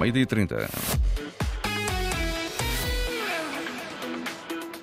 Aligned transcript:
meio-dia 0.00 0.24
30. 0.24 1.09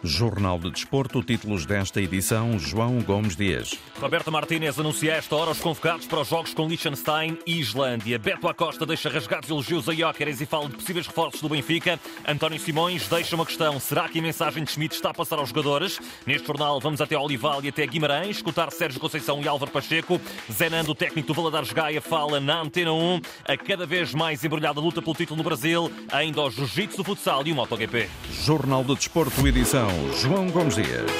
Jornal 0.07 0.57
de 0.57 0.71
Desporto, 0.71 1.21
títulos 1.21 1.65
desta 1.65 2.01
edição, 2.01 2.57
João 2.57 3.01
Gomes 3.01 3.35
Dias. 3.35 3.75
Roberto 3.99 4.31
Martínez 4.31 4.79
anuncia 4.79 5.13
esta 5.13 5.35
hora 5.35 5.51
os 5.51 5.59
convocados 5.59 6.07
para 6.07 6.21
os 6.21 6.27
jogos 6.29 6.53
com 6.53 6.67
Liechtenstein 6.67 7.37
e 7.45 7.59
Islândia. 7.59 8.17
Beto 8.17 8.47
Acosta 8.47 8.85
deixa 8.85 9.09
rasgados 9.09 9.49
elogios 9.49 9.89
a 9.89 9.93
Jóqueres 9.93 10.39
e 10.39 10.45
fala 10.45 10.69
de 10.69 10.75
possíveis 10.75 11.05
reforços 11.05 11.41
do 11.41 11.49
Benfica. 11.49 11.99
António 12.27 12.59
Simões 12.59 13.07
deixa 13.07 13.35
uma 13.35 13.45
questão. 13.45 13.79
Será 13.79 14.07
que 14.07 14.19
a 14.19 14.21
mensagem 14.21 14.63
de 14.63 14.71
Schmidt 14.71 14.95
está 14.95 15.09
a 15.09 15.13
passar 15.13 15.39
aos 15.39 15.49
jogadores? 15.49 15.99
Neste 16.25 16.47
jornal 16.47 16.79
vamos 16.79 17.01
até 17.01 17.17
Olival 17.17 17.63
e 17.63 17.67
até 17.67 17.85
Guimarães, 17.85 18.37
escutar 18.37 18.71
Sérgio 18.71 18.99
Conceição 18.99 19.41
e 19.41 19.47
Álvaro 19.47 19.71
Pacheco. 19.71 20.21
Zenando, 20.51 20.91
o 20.91 20.95
técnico 20.95 21.27
do 21.27 21.33
Valadares 21.33 21.73
Gaia, 21.73 22.01
fala 22.01 22.39
na 22.39 22.61
Antena 22.61 22.93
1. 22.93 23.21
A 23.45 23.57
cada 23.57 23.85
vez 23.85 24.13
mais 24.13 24.43
embrulhada 24.43 24.79
luta 24.79 25.01
pelo 25.01 25.15
título 25.15 25.37
no 25.37 25.43
Brasil, 25.43 25.91
ainda 26.11 26.41
ao 26.41 26.49
Jiu-Jitsu, 26.49 27.03
Futsal 27.03 27.45
e 27.45 27.51
o 27.51 27.55
MotoGP. 27.55 28.09
Jornal 28.45 28.83
de 28.83 28.95
Desporto, 28.95 29.47
edição, 29.47 29.89
João 30.21 30.49
Gomes 30.49 30.75
Dias. 30.75 31.11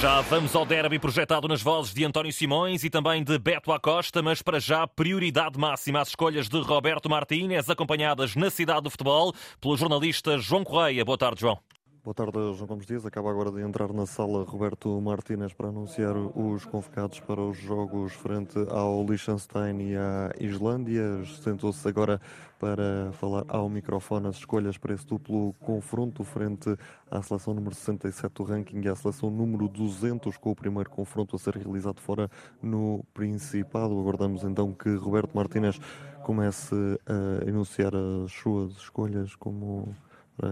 Já 0.00 0.20
vamos 0.22 0.54
ao 0.54 0.64
derby 0.64 0.98
projetado 0.98 1.46
nas 1.46 1.60
vozes 1.60 1.92
de 1.92 2.04
António 2.04 2.32
Simões 2.32 2.84
e 2.84 2.90
também 2.90 3.22
de 3.22 3.38
Beto 3.38 3.72
Acosta, 3.72 4.22
mas 4.22 4.40
para 4.40 4.58
já 4.58 4.86
prioridade 4.86 5.58
máxima 5.58 6.00
às 6.00 6.08
escolhas 6.08 6.48
de 6.48 6.58
Roberto 6.60 7.08
Martínez, 7.10 7.68
acompanhadas 7.68 8.34
na 8.34 8.48
cidade 8.50 8.82
do 8.82 8.90
futebol 8.90 9.34
pelo 9.60 9.76
jornalista 9.76 10.38
João 10.38 10.64
Correia. 10.64 11.04
Boa 11.04 11.18
tarde, 11.18 11.40
João. 11.40 11.58
Boa 12.02 12.14
tarde, 12.14 12.32
João 12.54 12.66
Gomes 12.66 12.86
Dias. 12.86 13.04
Acaba 13.04 13.30
agora 13.30 13.52
de 13.52 13.60
entrar 13.60 13.92
na 13.92 14.06
sala 14.06 14.42
Roberto 14.42 14.98
Martínez 15.02 15.52
para 15.52 15.68
anunciar 15.68 16.16
os 16.16 16.64
convocados 16.64 17.20
para 17.20 17.42
os 17.42 17.58
jogos 17.58 18.14
frente 18.14 18.58
ao 18.70 19.04
Liechtenstein 19.04 19.78
e 19.82 19.96
à 19.96 20.32
Islândia. 20.40 21.22
Sentou-se 21.42 21.86
agora 21.86 22.18
para 22.58 23.12
falar 23.12 23.44
ao 23.48 23.68
microfone 23.68 24.28
as 24.28 24.36
escolhas 24.36 24.78
para 24.78 24.94
esse 24.94 25.06
duplo 25.06 25.52
confronto 25.60 26.24
frente 26.24 26.74
à 27.10 27.20
seleção 27.20 27.52
número 27.52 27.74
67 27.74 28.32
do 28.32 28.44
ranking 28.44 28.80
e 28.80 28.88
à 28.88 28.94
seleção 28.94 29.30
número 29.30 29.68
200, 29.68 30.38
com 30.38 30.52
o 30.52 30.56
primeiro 30.56 30.88
confronto 30.88 31.36
a 31.36 31.38
ser 31.38 31.54
realizado 31.54 32.00
fora 32.00 32.30
no 32.62 33.04
Principado. 33.12 34.00
Aguardamos 34.00 34.42
então 34.42 34.72
que 34.72 34.88
Roberto 34.94 35.34
Martínez 35.34 35.78
comece 36.22 36.74
a 37.06 37.46
enunciar 37.46 37.92
as 37.94 38.32
suas 38.32 38.72
escolhas 38.78 39.34
como 39.34 39.94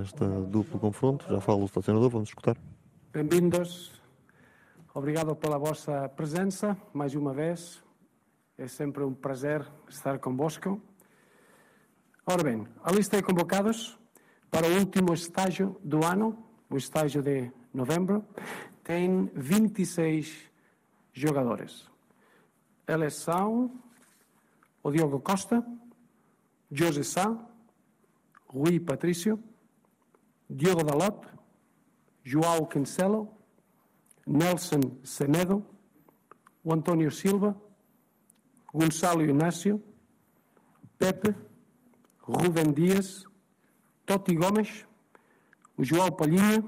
este 0.03 0.25
duplo 0.49 0.79
confronto. 0.79 1.27
Já 1.29 1.41
falo 1.41 1.63
o 1.63 1.65
estacionador, 1.65 2.11
vamos 2.11 2.29
escutar. 2.29 2.57
Bem-vindos. 3.13 3.99
Obrigado 4.95 5.35
pela 5.35 5.59
vossa 5.59 6.09
presença 6.09 6.77
mais 6.93 7.15
uma 7.15 7.33
vez. 7.33 7.83
É 8.57 8.67
sempre 8.67 9.03
um 9.05 9.15
prazer 9.15 9.67
estar 9.89 10.19
convosco. 10.19 10.81
Ora 12.27 12.43
bem, 12.43 12.67
a 12.83 12.93
lista 12.93 13.17
de 13.17 13.23
convocados 13.23 13.99
para 14.51 14.67
o 14.67 14.79
último 14.79 15.15
estágio 15.15 15.77
do 15.83 16.05
ano, 16.05 16.37
o 16.69 16.77
estágio 16.77 17.23
de 17.23 17.51
novembro, 17.73 18.25
tem 18.85 19.31
26 19.35 20.51
jogadores. 21.13 21.89
Eles 22.87 23.15
são 23.15 23.71
o 24.83 24.91
Diogo 24.91 25.21
Costa, 25.21 25.65
José 26.71 27.03
Sá, 27.03 27.37
Rui 28.47 28.81
Patrício, 28.81 29.43
Diogo 30.51 30.83
Dalot, 30.83 31.27
João 32.25 32.65
Cancelo, 32.65 33.29
Nelson 34.27 34.81
Semedo, 35.05 35.65
o 36.65 36.73
António 36.73 37.11
Silva, 37.11 37.55
Gonçalo 38.73 39.25
Inácio, 39.25 39.83
Pepe, 40.99 41.35
Rubem 42.21 42.73
Dias, 42.73 43.25
Totti 44.07 44.35
Gomes, 44.35 44.87
o 45.77 45.85
João 45.85 46.11
Palhinha, 46.11 46.65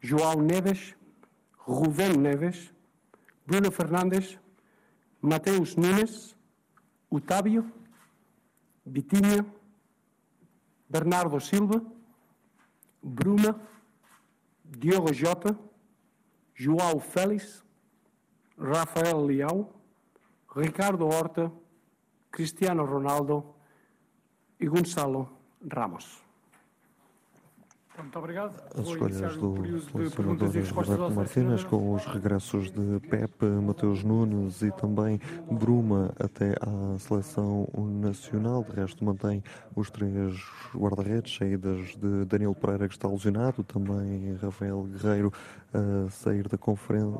João 0.00 0.40
Neves, 0.40 0.96
Rubem 1.56 2.16
Neves, 2.16 2.72
Bruno 3.46 3.70
Fernandes, 3.70 4.38
Mateus 5.20 5.76
Nunes, 5.76 6.36
Otávio, 7.08 7.72
Vitinha, 8.84 9.46
Bernardo 10.88 11.38
Silva, 11.40 11.91
Bruna, 13.02 13.60
Diogo 14.64 15.12
Jota, 15.12 15.58
João 16.54 17.00
Félix, 17.00 17.64
Rafael 18.58 19.24
Leão, 19.24 19.72
Ricardo 20.54 21.06
Horta, 21.06 21.52
Cristiano 22.30 22.84
Ronaldo 22.84 23.54
e 24.60 24.66
Gonçalo 24.66 25.28
Ramos. 25.70 26.22
Muito 27.98 28.18
obrigado. 28.18 28.54
As 28.74 28.86
escolhas 28.88 29.36
do 29.36 29.80
selecionador 29.82 30.48
Roberto 30.72 31.14
Martínez 31.14 31.64
com 31.64 31.94
os 31.94 32.06
regressos 32.06 32.70
de 32.70 33.00
Pepe, 33.08 33.44
Mateus 33.44 34.02
Nunes 34.02 34.62
e 34.62 34.70
também 34.72 35.20
Bruma 35.50 36.12
até 36.18 36.54
à 36.60 36.98
seleção 36.98 37.68
nacional. 38.00 38.64
De 38.64 38.72
resto, 38.72 39.04
mantém 39.04 39.42
os 39.76 39.90
três 39.90 40.34
guarda-redes, 40.74 41.36
saídas 41.36 41.94
de 41.96 42.24
Daniel 42.24 42.54
Pereira, 42.54 42.88
que 42.88 42.94
está 42.94 43.08
lesionado, 43.08 43.62
também 43.62 44.36
Rafael 44.40 44.84
Guerreiro 44.84 45.32
a 45.72 46.10
sair 46.10 46.48
da 46.48 46.58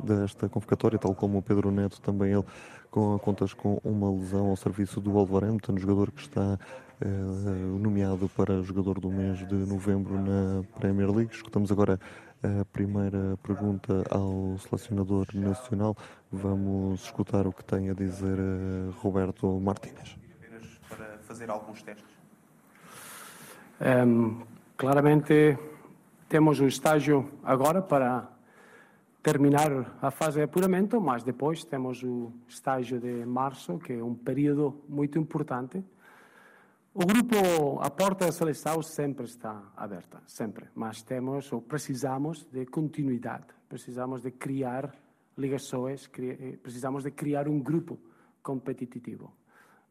desta 0.05 0.49
convocatória, 0.49 0.99
tal 0.99 1.15
como 1.15 1.39
o 1.39 1.43
Pedro 1.43 1.71
Neto, 1.71 2.01
também 2.01 2.33
ele 2.33 2.45
com 2.91 3.19
contas 3.19 3.55
com 3.55 3.81
uma 3.83 4.11
lesão 4.11 4.49
ao 4.49 4.57
serviço 4.57 5.01
do 5.01 5.13
Wolverhampton, 5.13 5.79
jogador 5.79 6.11
que 6.11 6.21
está 6.21 6.59
nomeado 7.81 8.29
para 8.29 8.63
jogador 8.63 9.01
do 9.01 9.11
mês 9.11 9.39
de 9.47 9.55
novembro 9.55 10.15
na 10.21 10.63
Premier 10.79 11.11
League. 11.11 11.35
Escutamos 11.35 11.71
agora 11.73 11.99
a 12.43 12.65
primeira 12.65 13.39
pergunta 13.43 14.05
ao 14.11 14.59
selecionador 14.59 15.27
nacional. 15.35 15.97
Vamos 16.31 17.05
escutar 17.05 17.47
o 17.47 17.53
que 17.53 17.65
tem 17.65 17.91
a 17.91 17.95
dizer 17.95 18.39
eh, 18.39 18.91
Roberto 19.01 19.61
Martínez. 19.61 20.17
apenas 20.39 20.81
para 20.89 21.19
fazer 21.19 21.51
alguns 21.51 21.83
testes. 21.83 22.11
Em, 23.81 24.43
claramente 24.77 25.57
temos 26.29 26.59
um 26.59 26.67
estágio 26.67 27.31
agora 27.45 27.81
para 27.81 28.29
terminar 29.23 29.97
a 30.03 30.11
fase 30.11 30.39
de 30.39 30.43
apuramento, 30.43 31.01
mas 31.01 31.23
depois 31.23 31.63
temos 31.63 32.03
o 32.03 32.33
estágio 32.49 32.99
de 32.99 33.25
março, 33.25 33.79
que 33.79 33.93
é 33.93 34.03
um 34.03 34.15
período 34.15 34.83
muito 34.89 35.17
importante. 35.17 35.83
O 36.95 37.07
grupo, 37.07 37.81
a 37.81 37.89
porta 37.89 38.27
da 38.27 38.33
seleção 38.33 38.83
sempre 38.83 39.25
está 39.25 39.73
aberta, 39.75 40.23
sempre, 40.27 40.69
mas 40.75 41.03
temos 41.03 41.51
ou 41.51 41.63
precisamos 41.63 42.45
de 42.45 42.67
continuidade, 42.67 43.47
precisamos 43.67 44.21
de 44.21 44.31
criar 44.33 44.95
ligações, 45.39 46.11
eh, 46.19 46.59
precisamos 46.63 47.05
de 47.05 47.11
criar 47.11 47.49
um 47.49 47.59
grupo 47.59 47.99
competitivo. 48.43 49.33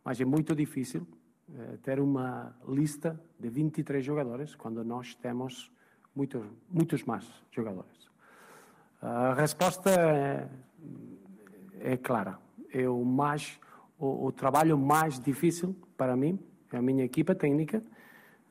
Mas 0.06 0.22
é 0.22 0.26
muito 0.26 0.56
difícil 0.56 1.08
eh, 1.50 1.78
ter 1.82 2.00
uma 2.00 2.56
lista 2.68 3.20
de 3.40 3.50
23 3.50 4.06
jogadores 4.06 4.54
quando 4.54 4.84
nós 4.84 5.16
temos 5.16 5.72
muitos, 6.16 6.46
muitos 6.70 7.04
mais 7.04 7.26
jogadores. 7.50 8.12
A 9.02 9.34
resposta 9.34 9.90
é, 9.90 10.48
é 11.80 11.98
clara. 11.98 12.38
É 12.72 12.88
o, 12.88 13.04
mais, 13.04 13.60
o, 13.98 14.28
o 14.28 14.32
trabalho 14.32 14.78
mais 14.78 15.20
difícil 15.20 15.76
para 15.98 16.16
mim, 16.16 16.40
a 16.72 16.82
minha 16.82 17.04
equipa 17.04 17.36
técnica, 17.36 17.82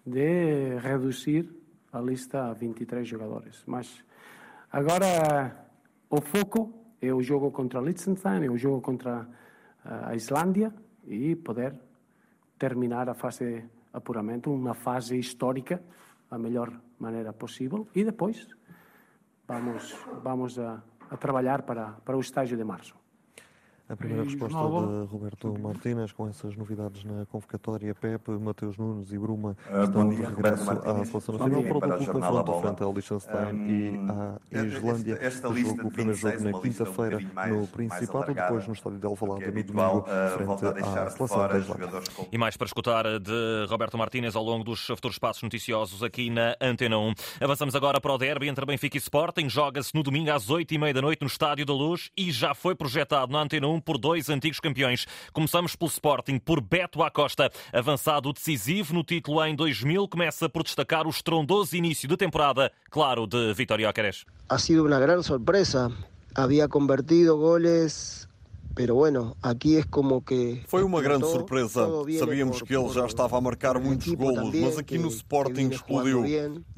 de 0.05 0.79
reduzir 0.79 1.49
a 1.93 2.01
lista 2.01 2.51
a 2.51 2.53
23 2.53 3.07
jogadores. 3.07 3.63
Mas 3.67 4.05
agora 4.71 5.67
o 6.09 6.21
foco 6.21 6.73
é 7.01 7.13
o 7.13 7.23
jogo 7.23 7.51
contra 7.51 7.81
Liechtenstein, 7.81 8.45
é 8.45 8.51
o 8.51 8.59
jogo 8.59 8.81
contra 8.81 9.27
ah, 9.85 10.11
a 10.11 10.15
Islândia 10.15 10.73
e 11.07 11.35
poder 11.37 11.75
terminar 12.59 13.09
a 13.09 13.15
fase 13.15 13.45
de 13.45 13.65
apuramento, 13.93 14.53
uma 14.53 14.75
fase 14.75 15.19
histórica, 15.19 15.83
a 16.31 16.39
melhor 16.39 16.71
maneira 16.99 17.33
possível, 17.33 17.89
e 17.95 18.05
depois 18.05 18.47
vamos, 19.49 19.97
vamos 20.23 20.59
a, 20.59 20.83
a 21.11 21.17
trabalhar 21.17 21.63
para, 21.63 21.93
para 22.05 22.17
o 22.17 22.21
estágio 22.21 22.57
de 22.57 22.65
março. 22.65 22.95
A 23.91 23.97
primeira 23.97 24.23
resposta 24.23 24.57
de 24.57 25.07
Roberto 25.13 25.59
Martínez 25.59 26.13
com 26.13 26.29
essas 26.29 26.55
novidades 26.57 27.03
na 27.03 27.27
convocatória. 27.27 27.93
Pepe, 27.93 28.31
Mateus 28.31 28.79
Nunes 28.79 29.11
e 29.13 29.19
Bruma 29.19 29.57
Ah, 29.69 29.83
estão 29.83 30.05
bom 30.05 30.11
de 30.11 30.17
dia, 30.17 30.29
regresso 30.29 30.65
Roberto 30.65 30.89
à 30.89 31.05
seleção 31.05 31.35
nacional 31.39 31.61
dia. 31.63 31.75
para 31.75 31.97
o 31.97 31.99
duplo 31.99 32.15
confronto 32.15 32.61
frente 32.61 32.83
ao 32.85 32.93
Liechtenstein 32.93 33.57
e 33.69 33.97
à 34.57 34.63
Hum, 34.63 34.67
Islândia. 34.67 35.15
esta- 35.15 35.27
esta 35.27 35.49
O 35.49 35.57
jogo, 35.57 35.89
o 35.89 35.91
primeiro 35.91 36.15
jogo 36.19 36.33
26 36.37 36.41
é 36.41 36.51
na 36.53 36.57
um 36.57 36.61
quinta-feira 36.63 37.21
mais- 37.35 37.53
no 37.53 37.67
Principado, 37.67 38.17
alargada 38.19 38.47
depois 38.49 38.67
no 38.69 38.75
estádio 38.75 38.99
de 39.01 39.07
Alvalade 39.07 39.43
é 39.43 39.47
no 39.47 39.53
habitual, 39.53 39.91
domingo 40.03 40.07
ah, 40.09 40.31
frente 40.37 40.85
à 40.87 41.11
seleção 41.11 41.49
da 41.49 41.59
Islândia. 41.59 42.03
E 42.31 42.39
mais 42.39 42.57
para 42.57 42.67
escutar 42.67 43.05
de 43.19 43.67
Roberto 43.69 43.99
Martínez 43.99 44.37
ao 44.37 44.45
longo 44.45 44.63
dos 44.63 44.87
futuros 44.87 45.19
passos 45.19 45.43
noticiosos 45.43 46.03
aqui 46.05 46.31
na 46.31 46.55
Antena 46.61 46.97
1. 46.97 47.13
Avançamos 47.41 47.75
agora 47.75 48.01
para 48.01 48.13
o 48.15 48.19
derby 48.19 48.47
entre 48.49 48.65
Benfica 48.65 48.97
e 48.97 49.01
Sporting. 49.01 49.49
Joga-se 49.49 49.93
no 49.97 50.05
domingo 50.05 50.31
às 50.31 50.49
8h30 50.49 50.93
da 50.95 51.03
noite 51.03 51.23
no 51.23 51.27
Estádio 51.27 51.67
da 51.67 51.73
Luz 51.73 52.09
e 52.17 52.31
já 52.31 52.55
foi 52.55 52.77
projetado 52.77 53.33
na 53.33 53.41
Antena 53.43 53.67
1 53.67 53.80
por 53.81 53.99
dois 53.99 54.29
antigos 54.29 54.61
campeões. 54.61 55.07
Começamos 55.33 55.75
pelo 55.75 55.91
Sporting, 55.91 56.39
por 56.39 56.61
Beto 56.61 57.03
Acosta. 57.03 57.51
Avançado 57.73 58.33
decisivo 58.33 58.95
no 58.95 59.03
título 59.03 59.45
em 59.45 59.55
2000, 59.55 60.09
começa 60.09 60.49
por 60.49 60.63
destacar 60.63 61.07
o 61.07 61.11
estrondoso 61.11 61.77
início 61.77 62.09
de 62.09 62.17
temporada, 62.17 62.71
claro, 62.91 63.27
de 63.27 63.53
Vitória 63.55 63.89
Óqueres. 63.89 64.25
Ha 64.49 64.59
sido 64.59 64.87
uma 64.87 64.99
grande 64.99 65.25
surpresa. 65.25 65.91
Havia 66.35 66.69
convertido 66.69 67.37
goles 67.37 68.29
Pero 68.75 68.95
bueno, 68.95 69.37
aqui 69.43 69.79
é 69.79 69.83
como 69.83 70.23
que 70.23 70.63
Foi 70.67 70.83
uma 70.83 71.03
grande 71.03 71.27
surpresa. 71.27 71.87
Sabíamos 72.19 72.63
que 72.63 72.75
ele 72.75 72.89
já 72.91 73.05
estava 73.05 73.37
a 73.37 73.41
marcar 73.41 73.79
muitos 73.81 74.13
golos, 74.15 74.55
mas 74.55 74.79
aqui 74.79 74.97
no 74.97 75.09
Sporting 75.09 75.69
explodiu. 75.69 76.25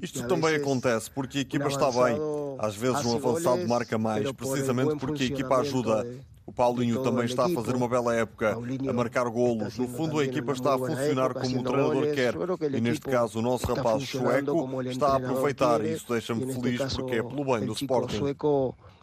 Isto 0.00 0.26
também 0.26 0.56
acontece 0.56 1.10
porque 1.10 1.38
a 1.38 1.40
equipa 1.43 1.69
está 1.69 1.90
bem. 1.90 2.19
Às 2.58 2.76
vezes 2.76 3.04
um 3.04 3.16
avançado 3.16 3.66
marca 3.69 3.99
mais, 3.99 4.31
precisamente 4.32 4.96
porque 4.96 5.25
a 5.25 5.26
equipa 5.26 5.56
ajuda. 5.56 6.06
O 6.44 6.53
Paulinho 6.53 7.03
também 7.03 7.25
está 7.25 7.47
a 7.47 7.49
fazer 7.49 7.75
uma 7.75 7.89
bela 7.89 8.15
época, 8.15 8.56
a 8.89 8.93
marcar 8.93 9.29
golos. 9.29 9.79
No 9.79 9.89
fundo, 9.89 10.19
a 10.19 10.25
equipa 10.25 10.53
está 10.53 10.75
a 10.75 10.79
funcionar 10.79 11.35
como 11.35 11.61
o 11.61 11.62
treinador 11.62 12.15
quer. 12.15 12.35
E 12.75 12.81
neste 12.81 13.06
caso, 13.06 13.39
o 13.39 13.43
nosso 13.43 13.67
rapaz 13.67 14.09
sueco 14.09 14.81
está 14.83 15.09
a 15.12 15.17
aproveitar. 15.17 15.85
E 15.85 15.93
isso 15.93 16.06
deixa-me 16.09 16.53
feliz 16.53 16.94
porque 16.94 17.17
é 17.17 17.23
pelo 17.23 17.44
bem 17.44 17.67
do 17.67 17.73
Sporting. 17.73 18.35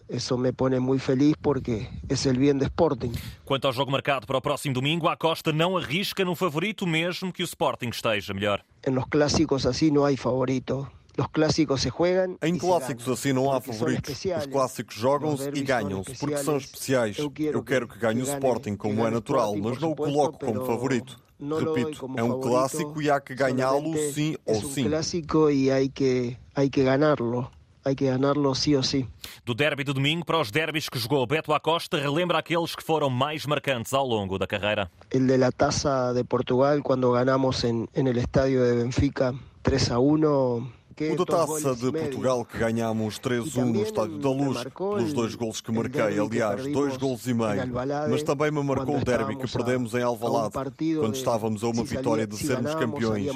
Isso 0.09 0.35
me 0.39 0.51
põe 0.51 0.79
muito 0.79 1.03
feliz 1.03 1.35
porque 1.41 1.87
é 2.09 2.13
o 2.13 2.39
bem 2.39 2.57
do 2.57 2.63
Sporting. 2.63 3.13
Quanto 3.45 3.67
ao 3.67 3.73
jogo 3.73 3.91
marcado 3.91 4.25
para 4.25 4.37
o 4.37 4.41
próximo 4.41 4.73
domingo, 4.73 5.07
a 5.07 5.15
Costa 5.15 5.53
não 5.53 5.77
arrisca 5.77 6.25
num 6.25 6.35
favorito, 6.35 6.87
mesmo 6.87 7.31
que 7.31 7.43
o 7.43 7.45
Sporting 7.45 7.89
esteja 7.89 8.33
melhor. 8.33 8.63
Em 8.85 8.91
los 8.91 9.05
clássicos 9.05 9.65
assim 9.65 9.91
não 9.91 10.03
há 10.03 10.17
favorito. 10.17 10.87
Os 11.19 11.27
clássicos 11.27 11.81
se 11.81 11.89
jogam. 11.89 12.37
Em 12.41 12.57
clássicos 12.57 13.09
assim 13.09 13.33
não 13.33 13.51
há 13.51 13.59
favoritos. 13.59 14.25
Os 14.25 14.45
clássicos 14.45 14.95
jogam-se 14.95 15.49
e 15.53 15.61
ganham-se 15.61 16.15
porque 16.17 16.37
são 16.37 16.57
especiais. 16.57 17.17
Eu 17.17 17.63
quero 17.63 17.87
que 17.87 17.99
ganhe 17.99 18.21
o 18.21 18.23
Sporting 18.23 18.75
como 18.75 19.05
é 19.05 19.11
natural, 19.11 19.55
mas 19.57 19.79
não 19.79 19.91
o 19.91 19.95
coloco 19.95 20.39
como 20.39 20.65
favorito. 20.65 21.19
Repito, 21.39 22.09
é 22.17 22.23
um 22.23 22.39
clássico 22.39 23.01
e 23.01 23.09
há 23.09 23.19
que 23.19 23.33
ganhá-lo 23.33 23.93
sim 24.13 24.35
ou 24.45 24.55
sim. 24.55 24.83
É 24.83 24.85
um 24.85 24.89
clássico 24.89 25.49
e 25.49 25.71
há 25.71 25.87
que, 25.87 26.37
há 26.53 26.67
que 26.67 26.83
ganhá-lo. 26.83 27.49
Há 27.83 27.95
que 27.95 28.05
ganhá-lo 28.05 28.53
sim 28.55 28.75
ou 28.75 28.83
sim. 28.83 29.07
Do 29.45 29.53
derby 29.53 29.85
de 29.85 29.93
domingo 29.93 30.25
para 30.25 30.39
os 30.39 30.51
derbys 30.51 30.89
que 30.89 30.99
jogou 30.99 31.25
Beto 31.25 31.53
Acosta, 31.53 31.97
relembra 31.97 32.39
aqueles 32.39 32.75
que 32.75 32.83
foram 32.83 33.09
mais 33.09 33.45
marcantes 33.45 33.93
ao 33.93 34.05
longo 34.05 34.37
da 34.37 34.45
carreira. 34.45 34.91
El 35.11 35.27
de 35.27 35.37
la 35.37 35.51
Taça 35.51 36.13
de 36.13 36.25
Portugal, 36.25 36.81
quando 36.83 37.11
ganhamos 37.11 37.63
em, 37.63 37.87
en 37.93 38.07
el 38.07 38.17
estadio 38.17 38.61
de 38.63 38.83
Benfica 38.83 39.33
3 39.61 39.91
a 39.91 39.99
1 39.99 40.78
o 41.07 41.15
da 41.15 41.25
Taça 41.25 41.75
de 41.75 41.91
Portugal 41.91 42.43
que 42.43 42.57
ganhámos 42.57 43.19
3-1 43.19 43.65
no 43.65 43.83
Estádio 43.83 44.17
da 44.17 44.29
Luz, 44.29 44.63
pelos 44.75 45.13
dois 45.13 45.35
gols 45.35 45.61
que 45.61 45.71
marquei, 45.71 46.19
aliás, 46.19 46.67
dois 46.71 46.97
gols 46.97 47.25
e 47.27 47.33
meio. 47.33 47.71
Mas 48.09 48.23
também 48.23 48.51
me 48.51 48.63
marcou 48.63 48.97
o 48.97 49.03
derby 49.03 49.35
que 49.35 49.49
perdemos 49.51 49.93
em 49.93 50.01
Alvalade, 50.01 50.53
quando 50.99 51.15
estávamos 51.15 51.63
a 51.63 51.67
uma 51.67 51.83
vitória 51.83 52.27
de 52.27 52.37
sermos 52.37 52.73
campeões. 52.75 53.31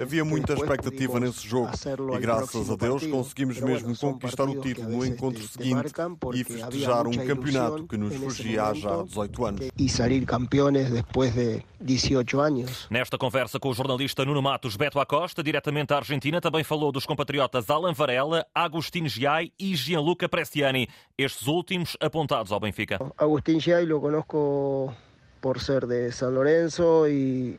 Havia 0.00 0.24
muita 0.24 0.54
expectativa 0.54 1.18
nesse 1.18 1.46
jogo 1.46 1.70
e 2.16 2.18
graças 2.18 2.70
a 2.70 2.76
Deus 2.76 3.06
conseguimos 3.06 3.60
mesmo 3.60 3.96
conquistar 3.96 4.48
o 4.48 4.60
título 4.60 4.88
no 4.88 5.06
encontro 5.06 5.46
seguinte 5.46 5.92
e 6.34 6.44
festejar 6.44 7.06
um 7.06 7.12
campeonato 7.12 7.86
que 7.86 7.96
nos 7.96 8.14
fugia 8.14 8.64
há 8.64 8.74
já 8.74 9.02
18 9.02 9.44
anos. 9.44 9.70
E 9.76 9.88
sair 9.88 10.24
campeões 10.24 10.90
depois 10.90 11.32
de 11.34 11.62
18 11.80 12.40
anos. 12.40 12.86
Nesta 12.90 13.16
conversa 13.16 13.58
com 13.58 13.70
o 13.70 13.74
jornalista 13.74 14.24
Nuno 14.24 14.42
Matos, 14.42 14.76
Beto 14.76 15.00
Acosta, 15.00 15.42
diretamente 15.42 15.88
da 15.88 15.96
Argentina, 15.96 16.40
também 16.40 16.62
falou 16.62 16.92
dos 16.92 16.99
compatriotas 17.04 17.70
Alan 17.70 17.92
Varela, 17.92 18.46
Agustín 18.54 19.08
Giai 19.08 19.52
e 19.58 19.74
Gianluca 19.74 20.28
Prestiani, 20.28 20.88
estes 21.16 21.46
últimos 21.46 21.96
apontados 22.00 22.52
ao 22.52 22.60
Benfica. 22.60 22.98
Agustín 23.16 23.60
Giai 23.60 23.86
lo 23.86 24.00
conozco 24.00 24.94
por 25.40 25.60
ser 25.60 25.86
de 25.86 26.12
San 26.12 26.30
Lorenzo 26.30 27.06
e 27.08 27.58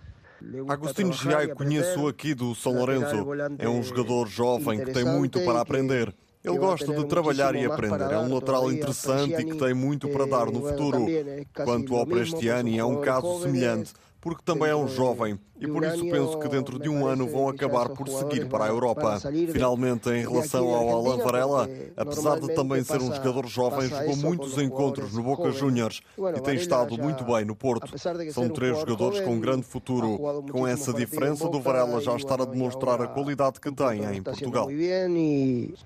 Agostinho 0.68 1.14
Giai 1.14 1.48
conheço 1.50 2.08
aqui 2.08 2.34
do 2.34 2.56
São 2.56 2.74
Lourenço. 2.74 3.28
É 3.60 3.70
um 3.70 3.84
jogador 3.84 4.28
jovem 4.28 4.84
que 4.84 4.92
tem 4.92 5.06
muito 5.06 5.40
para 5.42 5.62
aprender. 5.62 6.14
Ele 6.44 6.58
gosta 6.58 6.92
de 6.92 7.06
trabalhar 7.06 7.56
e 7.56 7.66
aprender. 7.66 8.12
É 8.12 8.18
um 8.18 8.34
lateral 8.34 8.72
interessante 8.72 9.36
e 9.42 9.46
que 9.46 9.56
tem 9.56 9.74
muito 9.74 10.10
para 10.10 10.26
dar 10.26 10.48
no 10.48 10.68
futuro. 10.68 11.06
Quanto 11.54 11.96
ao 11.96 12.08
Prestiani, 12.08 12.80
é 12.80 12.86
um 12.86 13.02
caso 13.02 13.42
semelhante 13.42 13.94
porque 14.22 14.44
também 14.46 14.70
é 14.70 14.76
um 14.76 14.88
jovem 14.88 15.40
e 15.62 15.68
por 15.68 15.84
isso 15.84 16.02
penso 16.10 16.40
que 16.40 16.48
dentro 16.48 16.80
de 16.80 16.90
um 16.90 17.06
ano 17.06 17.28
vão 17.28 17.48
acabar 17.48 17.90
por 17.90 18.08
seguir 18.10 18.50
para 18.50 18.66
a 18.66 18.68
Europa. 18.68 19.20
Finalmente, 19.52 20.10
em 20.10 20.22
relação 20.28 20.68
ao 20.74 20.90
Alan 20.90 21.18
Varela, 21.18 21.70
apesar 21.96 22.40
de 22.40 22.52
também 22.56 22.84
ser 22.84 23.00
um 23.00 23.14
jogador 23.14 23.46
jovem, 23.48 23.88
jogou 23.88 24.18
muitos 24.18 24.58
encontros 24.58 25.14
no 25.14 25.22
Boca 25.22 25.52
Juniors 25.52 26.02
e 26.36 26.42
tem 26.42 26.56
estado 26.56 26.98
muito 26.98 27.24
bem 27.24 27.46
no 27.46 27.56
Porto. 27.56 27.96
São 28.32 28.50
três 28.50 28.80
jogadores 28.80 29.22
com 29.22 29.36
um 29.36 29.40
grande 29.40 29.62
futuro, 29.62 30.44
com 30.52 30.66
essa 30.66 30.92
diferença 30.92 31.48
do 31.48 31.62
Varela 31.62 32.02
já 32.02 32.16
estar 32.16 32.42
a 32.42 32.46
demonstrar 32.46 33.00
a 33.00 33.08
qualidade 33.08 33.60
que 33.60 33.72
tem 33.72 34.04
em 34.16 34.24
Portugal. 34.24 34.68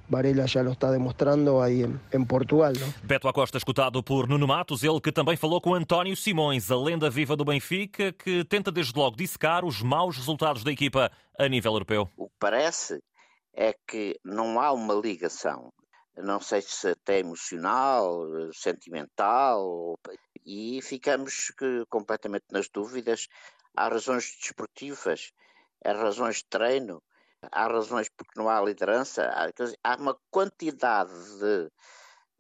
Varela 0.10 0.48
já 0.48 0.64
está 0.64 0.90
demonstrando 0.90 1.60
aí 1.60 1.86
em 2.14 2.24
Portugal. 2.24 2.72
Beto 3.04 3.28
Acosta, 3.28 3.58
escutado 3.58 4.02
por 4.02 4.26
Nuno 4.30 4.48
Matos, 4.48 4.84
ele 4.84 5.02
que 5.02 5.12
também 5.12 5.36
falou 5.36 5.60
com 5.60 5.74
António 5.74 6.16
Simões, 6.16 6.72
a 6.72 6.78
lenda 6.78 7.10
viva 7.10 7.36
do 7.36 7.44
Benfica, 7.44 8.14
que 8.14 8.25
tenta 8.50 8.72
desde 8.72 8.98
logo 8.98 9.16
dissecar 9.16 9.63
os 9.66 9.81
maus 9.81 10.18
resultados 10.18 10.63
da 10.63 10.72
equipa 10.72 11.12
a 11.38 11.48
nível 11.48 11.74
europeu. 11.74 12.10
O 12.18 12.27
que 12.27 12.36
parece 12.39 13.01
é 13.54 13.74
que 13.88 14.19
não 14.24 14.60
há 14.60 14.72
uma 14.72 14.94
ligação, 14.94 15.72
não 16.18 16.39
sei 16.39 16.62
se 16.62 16.89
até 16.89 17.19
emocional, 17.19 18.22
sentimental, 18.54 19.98
e 20.45 20.81
ficamos 20.81 21.51
completamente 21.89 22.45
nas 22.51 22.69
dúvidas. 22.69 23.27
Há 23.75 23.89
razões 23.89 24.38
desportivas, 24.42 25.31
há 25.83 25.94
razões 25.94 26.38
de 26.38 26.45
treino, 26.45 27.01
há 27.51 27.68
razões 27.68 28.10
porque 28.10 28.39
não 28.39 28.50
há 28.50 28.62
liderança, 28.62 29.30
há 29.83 29.95
uma 29.95 30.18
quantidade 30.30 31.12
de 31.39 31.69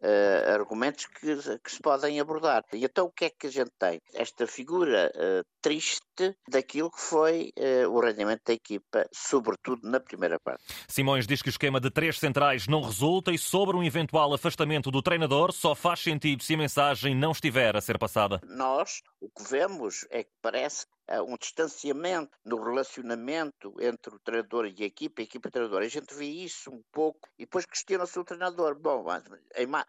uh, 0.01 0.53
argumentos 0.53 1.05
que, 1.05 1.35
que, 1.63 1.71
se 1.71 1.79
podem 1.81 2.19
abordar. 2.19 2.63
E 2.73 2.83
então 2.83 3.05
o 3.05 3.11
que 3.11 3.25
é 3.25 3.29
que 3.29 3.47
a 3.47 3.51
gente 3.51 3.71
tem? 3.79 3.99
Esta 4.13 4.47
figura 4.47 5.11
uh, 5.15 5.43
triste 5.61 6.35
daquilo 6.47 6.91
que 6.91 7.01
foi 7.01 7.51
uh, 7.57 7.89
o 7.89 7.99
rendimento 7.99 8.41
da 8.45 8.53
equipa, 8.53 9.07
sobretudo 9.11 9.81
na 9.89 9.99
primeira 9.99 10.39
parte. 10.39 10.63
Simões 10.87 11.27
diz 11.27 11.41
que 11.41 11.49
o 11.49 11.51
esquema 11.51 11.79
de 11.79 11.89
três 11.89 12.19
centrais 12.19 12.67
não 12.67 12.81
resulta 12.81 13.31
e 13.31 13.37
sobre 13.37 13.75
um 13.75 13.83
eventual 13.83 14.33
afastamento 14.33 14.91
do 14.91 15.01
treinador 15.01 15.51
só 15.51 15.75
faz 15.75 15.99
sentido 15.99 16.43
se 16.43 16.53
a 16.53 16.57
mensagem 16.57 17.15
não 17.15 17.31
estiver 17.31 17.75
a 17.75 17.81
ser 17.81 17.97
passada. 17.97 18.41
Nós 18.43 19.01
o 19.19 19.29
que 19.29 19.49
vemos 19.49 20.05
é 20.11 20.23
que 20.23 20.29
parece 20.41 20.85
um 21.27 21.37
distanciamento 21.37 22.37
no 22.43 22.61
relacionamento 22.61 23.73
entre 23.79 24.15
o 24.15 24.19
treinador 24.19 24.65
e 24.65 24.83
a 24.83 24.85
equipa, 24.85 25.21
a 25.21 25.23
equipa 25.23 25.47
e 25.47 25.49
o 25.49 25.51
treinador. 25.51 25.81
A 25.81 25.87
gente 25.87 26.13
vê 26.13 26.25
isso 26.25 26.71
um 26.71 26.81
pouco 26.91 27.29
e 27.37 27.45
depois 27.45 27.65
questiona-se 27.65 28.17
o 28.17 28.23
treinador. 28.23 28.75
Bom, 28.75 29.05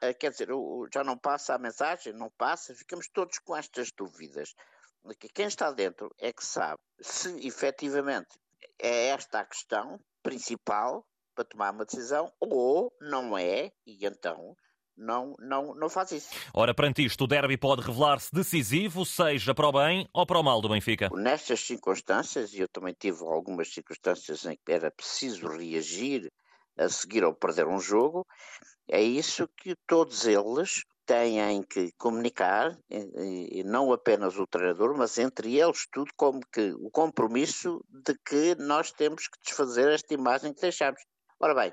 eh, 0.01 0.15
quer 0.15 0.31
dizer, 0.31 0.49
já 0.93 1.03
não 1.03 1.17
passa 1.17 1.55
a 1.55 1.59
mensagem, 1.59 2.13
não 2.13 2.31
passa, 2.31 2.75
ficamos 2.75 3.09
todos 3.09 3.39
com 3.39 3.57
estas 3.57 3.91
dúvidas. 3.93 4.55
Quem 5.35 5.47
está 5.47 5.71
dentro 5.71 6.15
é 6.19 6.33
que 6.33 6.45
sabe 6.45 6.81
se 7.01 7.47
efetivamente 7.47 8.39
é 8.79 9.09
esta 9.09 9.41
a 9.41 9.45
questão 9.45 10.01
principal 10.23 11.07
para 11.35 11.45
tomar 11.45 11.73
uma 11.73 11.85
decisão 11.85 12.33
ou 12.41 12.93
não 13.01 13.39
é, 13.39 13.71
e 13.87 14.05
então 14.05 14.57
não, 14.97 15.35
não, 15.39 15.75
não 15.75 15.89
faz 15.89 16.13
isso. 16.13 16.29
Ora, 16.55 16.75
perante 16.75 17.05
isto, 17.05 17.25
o 17.25 17.27
derby 17.27 17.57
pode 17.57 17.83
revelar-se 17.83 18.33
decisivo, 18.33 19.05
seja 19.05 19.55
para 19.55 19.69
o 19.69 19.73
bem 19.73 20.09
ou 20.13 20.27
para 20.27 20.39
o 20.39 20.43
mal 20.43 20.61
do 20.61 20.69
Benfica. 20.69 21.11
Nestas 21.13 21.61
circunstâncias, 21.61 22.53
e 22.55 22.61
eu 22.61 22.69
também 22.69 22.95
tive 22.99 23.23
algumas 23.25 23.73
circunstâncias 23.73 24.45
em 24.47 24.57
que 24.65 24.73
era 24.73 24.91
preciso 24.91 25.49
reagir 25.49 26.31
a 26.79 26.89
seguir 26.89 27.25
ou 27.25 27.35
perder 27.35 27.67
um 27.67 27.81
jogo, 27.81 28.27
é 28.89 29.01
isso 29.01 29.49
que 29.57 29.75
todos 29.87 30.27
eles 30.27 30.85
têm 31.07 31.63
que 31.63 31.93
comunicar, 31.97 32.77
e 32.91 33.63
não 33.65 33.93
apenas 33.93 34.37
o 34.39 34.47
treinador, 34.47 34.97
mas 34.97 35.17
entre 35.19 35.57
eles 35.57 35.87
tudo 35.93 36.11
como 36.17 36.41
que 36.53 36.73
o 36.81 36.91
compromisso 36.91 37.81
de 37.89 38.15
que 38.25 38.57
nós 38.57 38.91
temos 38.93 39.29
que 39.29 39.39
desfazer 39.45 39.93
esta 39.93 40.13
imagem 40.13 40.53
que 40.53 40.61
deixamos. 40.61 41.01
Ora 41.41 41.55
bem, 41.55 41.73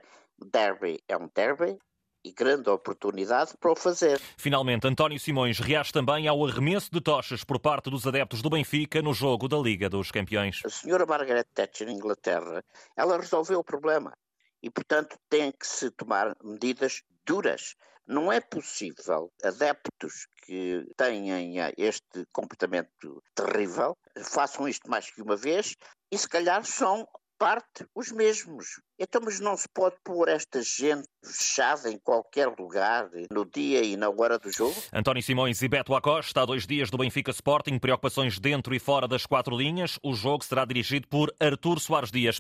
derby 0.52 1.00
é 1.08 1.18
um 1.18 1.28
derby, 1.36 1.78
e 2.24 2.32
grande 2.32 2.70
oportunidade 2.70 3.54
para 3.60 3.72
o 3.72 3.76
fazer. 3.76 4.20
Finalmente, 4.38 4.88
António 4.88 5.20
Simões 5.20 5.60
reage 5.60 5.92
também 5.92 6.28
ao 6.28 6.46
arremesso 6.46 6.90
de 6.92 7.02
tochas 7.02 7.44
por 7.44 7.60
parte 7.60 7.90
dos 7.90 8.08
adeptos 8.08 8.42
do 8.42 8.50
Benfica 8.50 9.02
no 9.02 9.14
jogo 9.14 9.48
da 9.48 9.58
Liga 9.58 9.90
dos 9.90 10.12
Campeões. 10.12 10.62
A 10.66 10.70
senhora 10.70 11.06
Margaret 11.06 11.46
Thatcher, 11.54 11.90
em 11.90 11.96
Inglaterra, 11.96 12.64
ela 12.96 13.18
resolveu 13.18 13.60
o 13.60 13.64
problema 13.64 14.14
e, 14.62 14.70
portanto, 14.70 15.18
tem 15.30 15.52
que 15.52 15.68
se 15.68 15.92
tomar 15.92 16.34
medidas 16.44 17.02
duras. 17.26 17.76
Não 18.06 18.32
é 18.32 18.42
possível 18.42 19.32
adeptos 19.44 20.28
que 20.46 20.86
tenham 20.98 21.72
este 21.78 22.26
comportamento 22.32 23.24
terrível 23.34 23.98
façam 24.22 24.68
isto 24.68 24.90
mais 24.90 25.10
que 25.10 25.22
uma 25.22 25.36
vez 25.36 25.76
e, 26.12 26.18
se 26.18 26.28
calhar, 26.28 26.64
são 26.66 27.08
parte 27.38 27.86
os 27.96 28.12
mesmos. 28.12 28.82
Então, 29.00 29.22
mas 29.24 29.40
não 29.40 29.58
se 29.58 29.68
pode 29.68 29.96
pôr 30.04 30.30
esta 30.30 30.62
gente 30.62 31.08
fechada 31.24 31.90
em 31.90 31.98
qualquer 31.98 32.48
lugar, 32.48 33.10
no 33.32 33.46
dia 33.46 33.82
e 33.82 33.98
na 33.98 34.10
hora 34.10 34.38
do 34.38 34.52
jogo? 34.52 34.76
António 34.92 35.24
Simões 35.24 35.62
e 35.62 35.68
Beto 35.68 35.96
Acosta, 35.96 36.42
há 36.42 36.46
dois 36.46 36.68
dias 36.68 36.92
do 36.92 36.98
Benfica 36.98 37.32
Sporting, 37.32 37.80
preocupações 37.80 38.38
dentro 38.40 38.76
e 38.76 38.80
fora 38.80 39.08
das 39.08 39.26
quatro 39.26 39.58
linhas. 39.58 39.98
O 40.04 40.14
jogo 40.14 40.44
será 40.44 40.64
dirigido 40.66 41.08
por 41.08 41.34
Artur 41.40 41.80
Soares 41.80 42.12
Dias. 42.12 42.40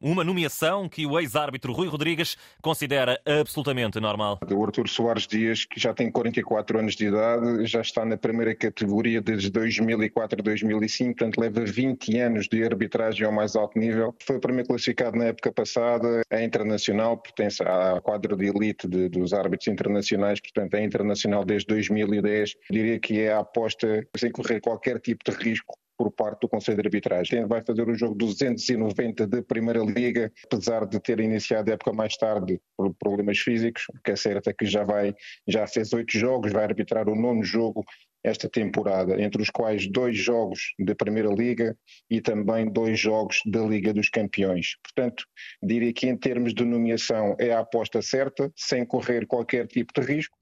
Uma 0.00 0.24
nomeação 0.24 0.88
que 0.88 1.06
o 1.06 1.18
ex-árbitro 1.20 1.72
Rui 1.72 1.88
Rodrigues 1.88 2.36
considera 2.62 3.20
absolutamente 3.24 4.00
normal. 4.00 4.40
O 4.50 4.64
Artur 4.64 4.88
Soares 4.88 5.26
Dias, 5.26 5.64
que 5.64 5.78
já 5.78 5.94
tem 5.94 6.10
44 6.10 6.78
anos 6.78 6.96
de 6.96 7.06
idade, 7.06 7.66
já 7.66 7.80
está 7.80 8.04
na 8.04 8.16
primeira 8.16 8.54
categoria 8.54 9.20
desde 9.20 9.50
2004 9.50 10.40
a 10.40 10.42
2005, 10.42 11.16
portanto 11.16 11.38
leva 11.38 11.64
20 11.64 12.18
anos 12.18 12.48
de 12.48 12.64
arbitragem 12.64 13.24
ao 13.24 13.32
mais 13.32 13.54
alto 13.54 13.78
nível. 13.78 14.14
Foi 14.26 14.36
o 14.36 14.40
primeiro 14.40 14.68
classificado 14.68 15.16
na 15.16 15.26
época 15.26 15.52
passada, 15.60 16.22
é 16.30 16.42
internacional, 16.42 17.18
pertence 17.18 17.62
ao 17.62 18.00
quadro 18.00 18.34
de 18.34 18.46
elite 18.46 18.88
de, 18.88 19.08
dos 19.10 19.34
árbitros 19.34 19.68
internacionais, 19.68 20.40
portanto 20.40 20.74
é 20.74 20.82
internacional 20.82 21.44
desde 21.44 21.66
2010. 21.66 22.54
Diria 22.70 22.98
que 22.98 23.20
é 23.20 23.32
a 23.32 23.40
aposta 23.40 24.06
sem 24.16 24.30
correr 24.32 24.60
qualquer 24.60 24.98
tipo 25.00 25.22
de 25.30 25.36
risco 25.36 25.74
por 26.00 26.10
parte 26.10 26.40
do 26.40 26.48
Conselho 26.48 26.80
de 26.80 26.88
Arbitragem. 26.88 27.46
Vai 27.46 27.62
fazer 27.62 27.86
o 27.86 27.94
jogo 27.94 28.14
290 28.14 29.26
da 29.26 29.42
Primeira 29.42 29.80
Liga, 29.80 30.32
apesar 30.46 30.86
de 30.86 30.98
ter 30.98 31.20
iniciado 31.20 31.70
a 31.70 31.74
época 31.74 31.92
mais 31.92 32.16
tarde 32.16 32.58
por 32.74 32.94
problemas 32.94 33.38
físicos, 33.38 33.84
o 33.90 34.02
que 34.02 34.12
é 34.12 34.16
certo 34.16 34.48
é 34.48 34.54
que 34.54 34.64
já 34.64 34.82
vai, 34.82 35.14
já 35.46 35.66
fez 35.66 35.92
oito 35.92 36.16
jogos, 36.16 36.52
vai 36.52 36.64
arbitrar 36.64 37.06
o 37.06 37.14
nono 37.14 37.44
jogo 37.44 37.84
esta 38.24 38.48
temporada, 38.48 39.20
entre 39.20 39.42
os 39.42 39.50
quais 39.50 39.86
dois 39.90 40.16
jogos 40.16 40.72
da 40.78 40.94
Primeira 40.94 41.28
Liga 41.28 41.76
e 42.08 42.20
também 42.20 42.70
dois 42.70 42.98
jogos 42.98 43.40
da 43.44 43.60
Liga 43.60 43.92
dos 43.92 44.08
Campeões. 44.08 44.76
Portanto, 44.82 45.24
diria 45.62 45.92
que 45.92 46.06
em 46.06 46.16
termos 46.16 46.54
de 46.54 46.64
nomeação 46.64 47.36
é 47.38 47.52
a 47.52 47.60
aposta 47.60 48.00
certa, 48.00 48.50
sem 48.56 48.86
correr 48.86 49.26
qualquer 49.26 49.66
tipo 49.66 49.92
de 49.98 50.06
risco. 50.06 50.36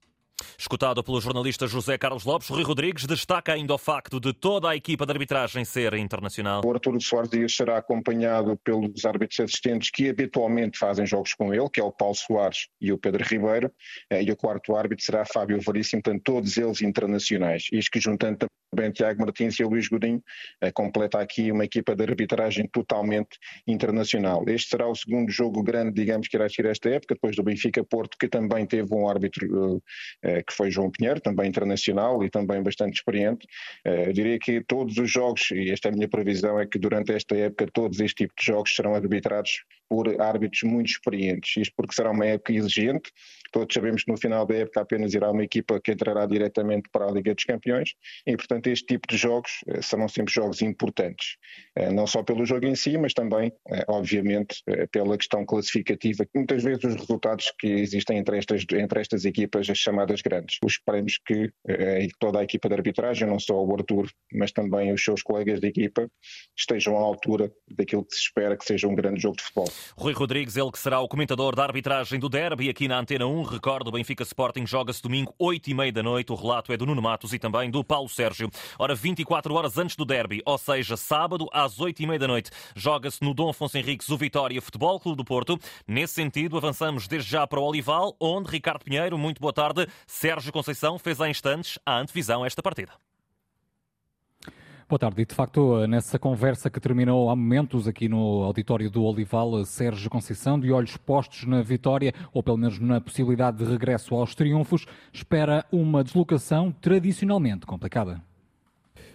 Escutado 0.57 1.03
pelo 1.03 1.21
jornalista 1.21 1.67
José 1.67 1.97
Carlos 1.97 2.25
Lopes, 2.25 2.49
Rui 2.49 2.63
Rodrigues 2.63 3.05
destaca 3.05 3.53
ainda 3.53 3.73
o 3.73 3.77
facto 3.77 4.19
de 4.19 4.33
toda 4.33 4.69
a 4.69 4.75
equipa 4.75 5.05
de 5.05 5.11
arbitragem 5.11 5.63
ser 5.63 5.93
internacional. 5.93 6.61
O 6.65 6.71
Arturo 6.71 6.99
Soares 7.01 7.29
Dias 7.29 7.55
será 7.55 7.77
acompanhado 7.77 8.57
pelos 8.57 9.05
árbitros 9.05 9.39
assistentes 9.39 9.89
que 9.89 10.09
habitualmente 10.09 10.77
fazem 10.77 11.05
jogos 11.05 11.33
com 11.33 11.53
ele, 11.53 11.69
que 11.69 11.79
é 11.79 11.83
o 11.83 11.91
Paulo 11.91 12.15
Soares 12.15 12.67
e 12.79 12.91
o 12.91 12.97
Pedro 12.97 13.23
Ribeiro, 13.23 13.71
eh, 14.09 14.23
e 14.23 14.31
o 14.31 14.35
quarto 14.35 14.75
árbitro 14.75 15.05
será 15.05 15.25
Fábio 15.25 15.59
Veríssimo, 15.59 16.01
portanto 16.01 16.23
todos 16.23 16.57
eles 16.57 16.81
internacionais. 16.81 17.67
Isto 17.71 17.91
que 17.91 17.99
juntando 17.99 18.47
também 18.71 18.91
Tiago 18.91 19.21
Martins 19.21 19.59
e 19.59 19.63
o 19.63 19.69
Luís 19.69 19.87
Godinho, 19.87 20.23
eh, 20.61 20.71
completa 20.71 21.19
aqui 21.19 21.51
uma 21.51 21.65
equipa 21.65 21.95
de 21.95 22.03
arbitragem 22.03 22.67
totalmente 22.67 23.39
internacional. 23.67 24.43
Este 24.47 24.69
será 24.69 24.87
o 24.87 24.95
segundo 24.95 25.31
jogo 25.31 25.63
grande, 25.63 25.93
digamos, 25.93 26.27
que 26.27 26.37
irá 26.37 26.47
ser 26.47 26.65
esta 26.65 26.89
época, 26.89 27.15
depois 27.15 27.35
do 27.35 27.43
Benfica 27.43 27.83
Porto, 27.83 28.17
que 28.17 28.27
também 28.27 28.65
teve 28.65 28.93
um 28.93 29.09
árbitro 29.09 29.81
eh, 30.21 30.28
que 30.47 30.53
foi 30.53 30.71
João 30.71 30.91
Pinheiro, 30.91 31.19
também 31.19 31.47
internacional 31.47 32.23
e 32.23 32.29
também 32.29 32.61
bastante 32.61 32.95
experiente. 32.95 33.47
Eu 33.85 34.13
diria 34.13 34.37
que 34.39 34.63
todos 34.63 34.97
os 34.97 35.09
jogos, 35.09 35.51
e 35.51 35.71
esta 35.71 35.89
é 35.89 35.91
a 35.91 35.95
minha 35.95 36.07
previsão, 36.07 36.59
é 36.59 36.65
que 36.65 36.79
durante 36.79 37.11
esta 37.11 37.35
época 37.35 37.67
todos 37.73 37.99
este 37.99 38.25
tipo 38.25 38.33
de 38.37 38.45
jogos 38.45 38.75
serão 38.75 38.93
arbitrados 38.95 39.63
por 39.89 40.21
árbitros 40.21 40.61
muito 40.63 40.91
experientes. 40.91 41.57
Isto 41.57 41.73
porque 41.75 41.95
será 41.95 42.11
uma 42.11 42.25
época 42.25 42.53
exigente. 42.53 43.11
Todos 43.51 43.73
sabemos 43.73 44.03
que 44.03 44.11
no 44.11 44.17
final 44.17 44.45
da 44.45 44.55
época 44.55 44.81
apenas 44.81 45.13
irá 45.15 45.31
uma 45.31 45.43
equipa 45.43 45.81
que 45.83 45.91
entrará 45.91 46.25
diretamente 46.27 46.87
para 46.91 47.05
a 47.05 47.11
Liga 47.11 47.33
dos 47.33 47.43
Campeões 47.43 47.95
e, 48.25 48.37
portanto, 48.37 48.67
este 48.67 48.85
tipo 48.85 49.07
de 49.07 49.17
jogos 49.17 49.51
eh, 49.67 49.81
serão 49.81 50.07
sempre 50.07 50.31
jogos 50.31 50.61
importantes. 50.61 51.37
Eh, 51.75 51.91
não 51.91 52.05
só 52.05 52.21
pelo 52.21 52.45
jogo 52.45 52.67
em 52.67 52.75
si, 52.75 52.95
mas 52.97 53.13
também, 53.13 53.51
eh, 53.69 53.83
obviamente, 53.87 54.61
pela 54.91 55.17
questão 55.17 55.43
classificativa. 55.45 56.27
Muitas 56.35 56.63
vezes 56.63 56.83
os 56.83 56.95
resultados 56.95 57.51
que 57.57 57.67
existem 57.67 58.19
entre 58.19 58.37
estas, 58.37 58.63
entre 58.71 59.01
estas 59.01 59.25
equipas, 59.25 59.67
as 59.67 59.77
chamadas 59.77 60.21
grandes. 60.21 60.59
Esperemos 60.63 61.19
que 61.25 61.51
toda 62.19 62.39
a 62.39 62.43
equipa 62.43 62.69
de 62.69 62.75
arbitragem, 62.75 63.27
não 63.27 63.39
só 63.39 63.63
o 63.63 63.73
Arthur, 63.73 64.09
mas 64.33 64.51
também 64.51 64.93
os 64.93 65.03
seus 65.03 65.23
colegas 65.23 65.59
de 65.59 65.67
equipa, 65.67 66.09
estejam 66.57 66.97
à 66.97 67.01
altura 67.01 67.51
daquilo 67.67 68.05
que 68.05 68.15
se 68.15 68.21
espera 68.21 68.55
que 68.55 68.65
seja 68.65 68.87
um 68.87 68.95
grande 68.95 69.21
jogo 69.21 69.37
de 69.37 69.43
futebol. 69.43 69.69
Rui 69.97 70.13
Rodrigues, 70.13 70.55
ele 70.55 70.71
que 70.71 70.79
será 70.79 70.99
o 70.99 71.07
comentador 71.07 71.55
da 71.55 71.63
arbitragem 71.63 72.19
do 72.19 72.29
derby 72.29 72.69
aqui 72.69 72.87
na 72.87 72.99
Antena 72.99 73.25
1. 73.25 73.43
Recordo, 73.43 73.87
o 73.87 73.91
Benfica 73.91 74.23
Sporting 74.23 74.65
joga-se 74.65 75.01
domingo, 75.01 75.33
8 75.37 75.69
e 75.69 75.73
meia 75.73 75.91
da 75.91 76.03
noite. 76.03 76.31
O 76.31 76.35
relato 76.35 76.71
é 76.71 76.77
do 76.77 76.85
Nuno 76.85 77.01
Matos 77.01 77.33
e 77.33 77.39
também 77.39 77.69
do 77.69 77.83
Paulo 77.83 78.09
Sérgio. 78.09 78.49
Ora, 78.77 78.95
24 78.95 79.53
horas 79.53 79.77
antes 79.77 79.95
do 79.95 80.05
derby, 80.05 80.41
ou 80.45 80.57
seja, 80.57 80.95
sábado, 80.97 81.47
às 81.51 81.79
8 81.79 82.01
e 82.01 82.07
meia 82.07 82.19
da 82.19 82.27
noite, 82.27 82.51
joga-se 82.75 83.21
no 83.21 83.33
Dom 83.33 83.49
Afonso 83.49 83.77
Henriques 83.77 84.09
o 84.09 84.17
Vitória 84.17 84.61
Futebol 84.61 84.99
Clube 84.99 85.17
do 85.17 85.25
Porto. 85.25 85.59
Nesse 85.87 86.15
sentido, 86.15 86.57
avançamos 86.57 87.07
desde 87.07 87.29
já 87.31 87.47
para 87.47 87.59
o 87.59 87.63
Olival, 87.63 88.15
onde 88.19 88.49
Ricardo 88.49 88.83
Pinheiro, 88.83 89.17
muito 89.17 89.41
boa 89.41 89.53
tarde, 89.53 89.87
Sérgio 90.07 90.51
Conceição 90.51 90.97
fez 90.97 91.19
há 91.21 91.29
instantes 91.29 91.79
a 91.85 91.99
antevisão 91.99 92.45
esta 92.45 92.61
partida. 92.61 93.08
Boa 94.89 94.97
tarde. 94.97 95.21
E 95.21 95.25
de 95.25 95.35
facto, 95.35 95.85
nessa 95.85 96.17
conversa 96.17 96.67
que 96.67 96.79
terminou 96.79 97.29
há 97.29 97.35
momentos 97.35 97.87
aqui 97.87 98.09
no 98.09 98.41
auditório 98.41 98.89
do 98.89 99.03
Olival, 99.03 99.63
Sérgio 99.63 100.09
Conceição, 100.09 100.59
de 100.59 100.71
olhos 100.71 100.97
postos 100.97 101.45
na 101.45 101.61
vitória, 101.61 102.11
ou 102.33 102.41
pelo 102.41 102.57
menos 102.57 102.79
na 102.79 102.99
possibilidade 102.99 103.57
de 103.57 103.65
regresso 103.65 104.15
aos 104.15 104.33
triunfos, 104.33 104.87
espera 105.13 105.63
uma 105.71 106.03
deslocação 106.03 106.71
tradicionalmente 106.71 107.67
complicada. 107.67 108.19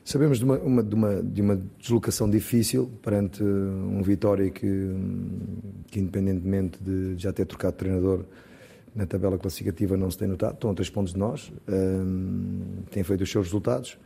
Sabemos 0.04 0.38
de 0.38 0.44
uma, 0.44 0.58
uma, 0.58 0.80
de, 0.80 0.94
uma, 0.94 1.20
de 1.20 1.42
uma, 1.42 1.60
deslocação 1.80 2.30
difícil 2.30 2.88
perante 3.02 3.42
um 3.42 4.00
Vitória 4.00 4.48
que, 4.52 4.94
que, 5.88 5.98
independentemente 5.98 6.78
de 6.80 7.16
já 7.18 7.32
ter 7.32 7.46
trocado 7.46 7.72
de 7.72 7.78
treinador, 7.78 8.24
na 8.94 9.06
tabela 9.06 9.36
classificativa 9.36 9.96
não 9.96 10.08
se 10.08 10.18
tem 10.18 10.28
notado. 10.28 10.54
Estão 10.54 10.70
a 10.70 10.74
três 10.74 10.88
pontos 10.88 11.14
de 11.14 11.18
nós, 11.18 11.52
um, 11.68 12.84
têm 12.92 13.02
feito 13.02 13.22
os 13.22 13.28
seus 13.32 13.46
resultados. 13.46 13.98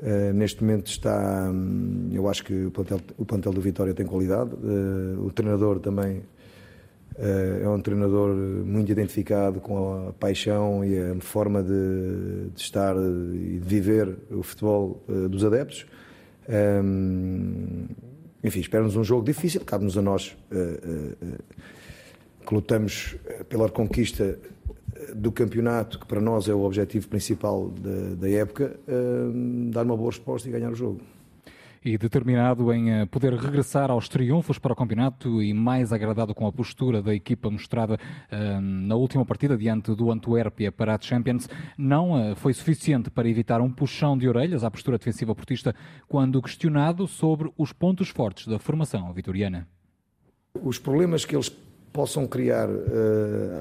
Uh, 0.00 0.32
neste 0.32 0.62
momento 0.62 0.86
está, 0.86 1.50
um, 1.50 2.08
eu 2.12 2.28
acho 2.28 2.44
que 2.44 2.66
o 2.66 2.70
plantel, 2.70 3.00
o 3.16 3.24
plantel 3.24 3.52
do 3.52 3.60
Vitória 3.60 3.92
tem 3.92 4.06
qualidade. 4.06 4.54
Uh, 4.54 5.26
o 5.26 5.32
treinador 5.32 5.80
também 5.80 6.18
uh, 7.16 7.62
é 7.62 7.68
um 7.68 7.80
treinador 7.80 8.32
muito 8.34 8.92
identificado 8.92 9.60
com 9.60 10.08
a 10.08 10.12
paixão 10.12 10.84
e 10.84 10.96
a 10.96 11.20
forma 11.20 11.62
de, 11.62 12.50
de 12.54 12.60
estar 12.60 12.94
e 12.96 13.58
de 13.58 13.68
viver 13.68 14.16
o 14.30 14.42
futebol 14.42 15.02
dos 15.28 15.44
adeptos. 15.44 15.84
Um, 16.48 17.86
enfim, 18.42 18.60
espera-nos 18.60 18.94
um 18.94 19.02
jogo 19.02 19.24
difícil, 19.24 19.60
cabe-nos 19.62 19.98
a 19.98 20.02
nós 20.02 20.36
que 22.46 22.54
lutamos 22.54 23.16
pela 23.48 23.68
conquista 23.68 24.38
do 25.14 25.32
campeonato, 25.32 25.98
que 25.98 26.06
para 26.06 26.20
nós 26.20 26.48
é 26.48 26.54
o 26.54 26.62
objetivo 26.62 27.08
principal 27.08 27.68
da, 27.68 28.14
da 28.16 28.30
época, 28.30 28.78
uh, 28.88 29.70
dar 29.70 29.84
uma 29.84 29.96
boa 29.96 30.10
resposta 30.10 30.48
e 30.48 30.52
ganhar 30.52 30.70
o 30.70 30.74
jogo. 30.74 31.00
E 31.84 31.96
determinado 31.96 32.72
em 32.72 32.90
eh, 32.90 33.06
poder 33.06 33.32
regressar 33.34 33.88
aos 33.88 34.08
triunfos 34.08 34.58
para 34.58 34.72
o 34.72 34.76
campeonato 34.76 35.40
e 35.40 35.54
mais 35.54 35.92
agradado 35.92 36.34
com 36.34 36.44
a 36.46 36.52
postura 36.52 37.00
da 37.00 37.14
equipa 37.14 37.48
mostrada 37.48 37.94
uh, 37.94 38.60
na 38.60 38.96
última 38.96 39.24
partida 39.24 39.56
diante 39.56 39.94
do 39.94 40.10
Antuérpia 40.10 40.72
para 40.72 40.96
a 40.96 41.00
Champions, 41.00 41.48
não 41.78 42.32
uh, 42.32 42.34
foi 42.34 42.52
suficiente 42.52 43.10
para 43.10 43.28
evitar 43.28 43.60
um 43.60 43.70
puxão 43.70 44.18
de 44.18 44.28
orelhas 44.28 44.64
à 44.64 44.70
postura 44.70 44.98
defensiva 44.98 45.34
portista 45.36 45.74
quando 46.08 46.42
questionado 46.42 47.06
sobre 47.06 47.50
os 47.56 47.72
pontos 47.72 48.08
fortes 48.08 48.48
da 48.48 48.58
formação 48.58 49.12
vitoriana. 49.12 49.66
Os 50.60 50.78
problemas 50.78 51.24
que 51.24 51.36
eles 51.36 51.48
possam 51.98 52.28
criar 52.28 52.68
uh, 52.68 52.72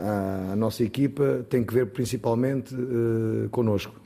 à, 0.04 0.52
à, 0.52 0.56
nossa 0.56 0.84
equipa 0.84 1.44
tem 1.50 1.64
que 1.64 1.74
ver 1.74 1.88
principalmente 1.88 2.72
uh, 2.76 3.50
connosco. 3.50 4.00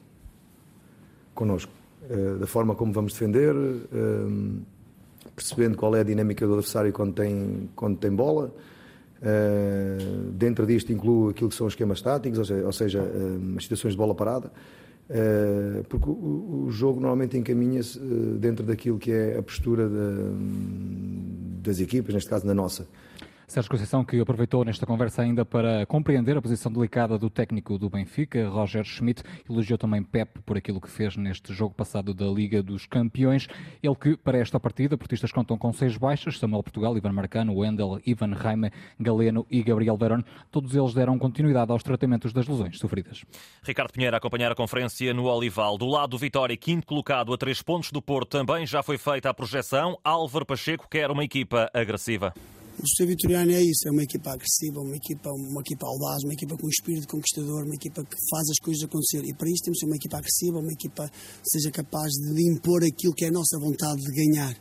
Connosco. 1.36 1.70
Uh, 2.10 2.38
da 2.38 2.48
forma 2.48 2.74
como 2.74 2.94
vamos 2.94 3.12
defender, 3.12 3.54
uh, 3.54 4.62
percebendo 5.36 5.76
qual 5.76 5.94
é 5.98 6.00
a 6.00 6.04
dinâmica 6.04 6.48
do 6.48 6.54
adversário 6.54 6.94
quando 6.94 7.14
tem, 7.14 7.70
quando 7.76 7.98
tem 7.98 8.10
bola. 8.10 8.54
Dentro 10.34 10.66
disto 10.66 10.92
incluo 10.92 11.30
aquilo 11.30 11.50
que 11.50 11.56
são 11.56 11.68
os 11.68 11.74
esquemas 11.74 12.02
táticos, 12.02 12.40
ou 12.40 12.46
seja, 12.46 12.66
ou 12.66 12.72
seja 12.72 13.12
as 13.56 13.64
situações 13.64 13.92
de 13.92 13.98
bola 13.98 14.16
parada, 14.16 14.52
porque 15.88 16.10
o, 16.10 16.66
o, 16.66 16.72
jogo 16.72 17.00
normalmente 17.00 17.38
encaminha-se 17.38 18.00
dentro 18.40 18.66
daquilo 18.66 18.98
que 18.98 19.12
é 19.12 19.38
a 19.38 19.44
postura 19.44 19.88
das 21.62 21.80
equipas, 21.80 22.16
neste 22.16 22.32
caso 22.32 22.48
na 22.48 22.56
nossa. 22.56 22.88
Sérgio 23.52 23.70
Conceição, 23.70 24.06
que 24.06 24.18
aproveitou 24.18 24.64
nesta 24.64 24.86
conversa 24.86 25.24
ainda 25.24 25.44
para 25.44 25.86
compreender 25.86 26.38
a 26.38 26.42
posição 26.42 26.72
delicada 26.72 27.18
do 27.18 27.30
técnico 27.30 27.78
do 27.78 27.90
Benfica, 27.90 28.48
Roger 28.48 28.86
Schmidt, 28.86 29.24
elogiou 29.50 29.78
também 29.78 30.02
Pep 30.02 30.40
por 30.46 30.56
aquilo 30.56 30.80
que 30.80 30.90
fez 30.90 31.18
neste 31.18 31.54
jogo 31.54 31.76
passado 31.76 32.14
da 32.14 32.28
Liga 32.28 32.64
dos 32.64 32.86
Campeões. 32.86 33.48
Ele 33.84 33.96
que, 33.96 34.16
para 34.16 34.38
esta 34.38 34.58
partida, 34.58 34.98
portistas 34.98 35.34
contam 35.34 35.58
com 35.58 35.74
seis 35.74 35.98
baixas, 35.98 36.40
Samuel 36.40 36.64
Portugal, 36.64 36.96
Ivan 36.96 37.12
Marcano, 37.12 37.54
Wendel, 37.54 38.00
Ivan 38.06 38.34
Raime, 38.34 38.72
Galeno 38.98 39.46
e 39.52 39.62
Gabriel 39.62 39.98
Verón. 39.98 40.22
Todos 40.50 40.74
eles 40.74 40.94
deram 40.94 41.20
continuidade 41.20 41.74
aos 41.74 41.84
tratamentos 41.84 42.32
das 42.32 42.48
lesões 42.48 42.80
sofridas. 42.80 43.26
Ricardo 43.64 43.92
Pinheiro 43.92 44.16
a 44.16 44.20
acompanhar 44.20 44.54
a 44.54 44.56
conferência 44.56 45.14
no 45.14 45.26
Olival. 45.26 45.78
Do 45.78 45.88
lado 45.88 46.12
do 46.12 46.18
Vitória, 46.18 46.56
quinto 46.56 46.88
colocado 46.88 47.34
a 47.34 47.38
três 47.38 47.62
pontos 47.62 47.92
do 47.92 48.02
Porto, 48.02 48.30
também 48.30 48.66
já 48.66 48.82
foi 48.82 48.98
feita 48.98 49.30
a 49.30 49.34
projeção. 49.34 50.00
Álvaro 50.06 50.46
Pacheco 50.46 50.88
quer 50.90 51.12
uma 51.12 51.26
equipa 51.26 51.70
agressiva. 51.74 52.34
O 52.82 52.88
Sr. 52.88 53.06
Vitoriano 53.06 53.52
é 53.52 53.62
isso, 53.62 53.88
é 53.88 53.92
uma 53.92 54.02
equipa 54.02 54.32
agressiva, 54.32 54.82
uma 54.82 54.96
equipa, 54.96 55.30
uma 55.30 55.62
equipa 55.62 55.86
audaz, 55.86 56.24
uma 56.24 56.34
equipa 56.34 56.58
com 56.58 56.68
espírito 56.68 57.08
conquistador, 57.08 57.64
uma 57.64 57.76
equipa 57.76 58.04
que 58.04 58.16
faz 58.28 58.50
as 58.50 58.58
coisas 58.58 58.84
acontecer. 58.84 59.24
E 59.24 59.36
para 59.36 59.48
isso 59.52 59.62
temos 59.64 59.84
uma 59.84 59.96
equipa 59.96 60.18
agressiva, 60.18 60.58
uma 60.58 60.74
equipa 60.74 61.08
que 61.08 61.50
seja 61.52 61.70
capaz 61.70 62.10
de 62.12 62.42
impor 62.50 62.84
aquilo 62.84 63.14
que 63.14 63.26
é 63.26 63.28
a 63.28 63.32
nossa 63.32 63.60
vontade 63.60 64.02
de 64.02 64.12
ganhar. 64.12 64.58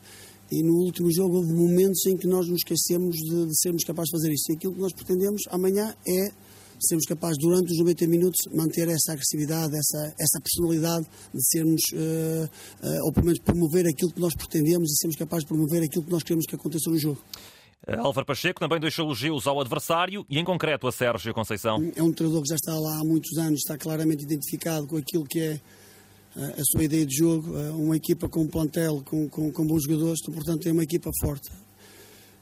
E 0.52 0.62
no 0.62 0.84
último 0.84 1.10
jogo 1.10 1.38
houve 1.38 1.50
momentos 1.50 2.04
em 2.04 2.16
que 2.18 2.26
nós 2.26 2.46
nos 2.46 2.58
esquecemos 2.58 3.16
de, 3.16 3.46
de 3.46 3.58
sermos 3.58 3.84
capazes 3.84 4.10
de 4.10 4.18
fazer 4.18 4.32
isso. 4.34 4.52
E 4.52 4.54
aquilo 4.54 4.74
que 4.74 4.80
nós 4.80 4.92
pretendemos 4.92 5.40
amanhã 5.48 5.96
é 6.06 6.30
sermos 6.78 7.06
capazes, 7.06 7.38
durante 7.38 7.72
os 7.72 7.78
90 7.78 8.06
minutos, 8.06 8.40
manter 8.54 8.88
essa 8.88 9.12
agressividade, 9.12 9.74
essa, 9.74 10.14
essa 10.18 10.40
personalidade 10.42 11.06
de 11.32 11.46
sermos, 11.48 11.80
uh, 11.92 12.44
uh, 12.86 13.04
ou 13.06 13.12
pelo 13.12 13.26
menos 13.26 13.40
promover 13.40 13.86
aquilo 13.86 14.12
que 14.12 14.20
nós 14.20 14.34
pretendemos 14.34 14.90
e 14.90 14.96
sermos 14.96 15.16
capazes 15.16 15.44
de 15.44 15.48
promover 15.48 15.82
aquilo 15.82 16.04
que 16.04 16.10
nós 16.10 16.22
queremos 16.22 16.44
que 16.46 16.54
aconteça 16.54 16.90
no 16.90 16.98
jogo. 16.98 17.20
Álvaro 17.98 18.26
Pacheco 18.26 18.60
também 18.60 18.78
deixou 18.78 19.06
elogios 19.06 19.46
ao 19.46 19.60
adversário 19.60 20.24
e, 20.28 20.38
em 20.38 20.44
concreto, 20.44 20.86
a 20.86 20.92
Sérgio 20.92 21.34
Conceição. 21.34 21.90
É 21.96 22.02
um 22.02 22.12
treinador 22.12 22.42
que 22.42 22.48
já 22.48 22.54
está 22.54 22.78
lá 22.78 23.00
há 23.00 23.04
muitos 23.04 23.36
anos, 23.38 23.60
está 23.60 23.76
claramente 23.76 24.22
identificado 24.22 24.86
com 24.86 24.96
aquilo 24.96 25.24
que 25.24 25.40
é 25.40 25.60
a 26.36 26.64
sua 26.64 26.84
ideia 26.84 27.04
de 27.04 27.16
jogo, 27.16 27.52
uma 27.72 27.96
equipa 27.96 28.28
com 28.28 28.42
um 28.42 28.46
plantel, 28.46 29.02
com, 29.04 29.28
com, 29.28 29.50
com 29.50 29.66
bons 29.66 29.82
jogadores, 29.82 30.20
portanto 30.22 30.68
é 30.68 30.72
uma 30.72 30.84
equipa 30.84 31.10
forte. 31.20 31.50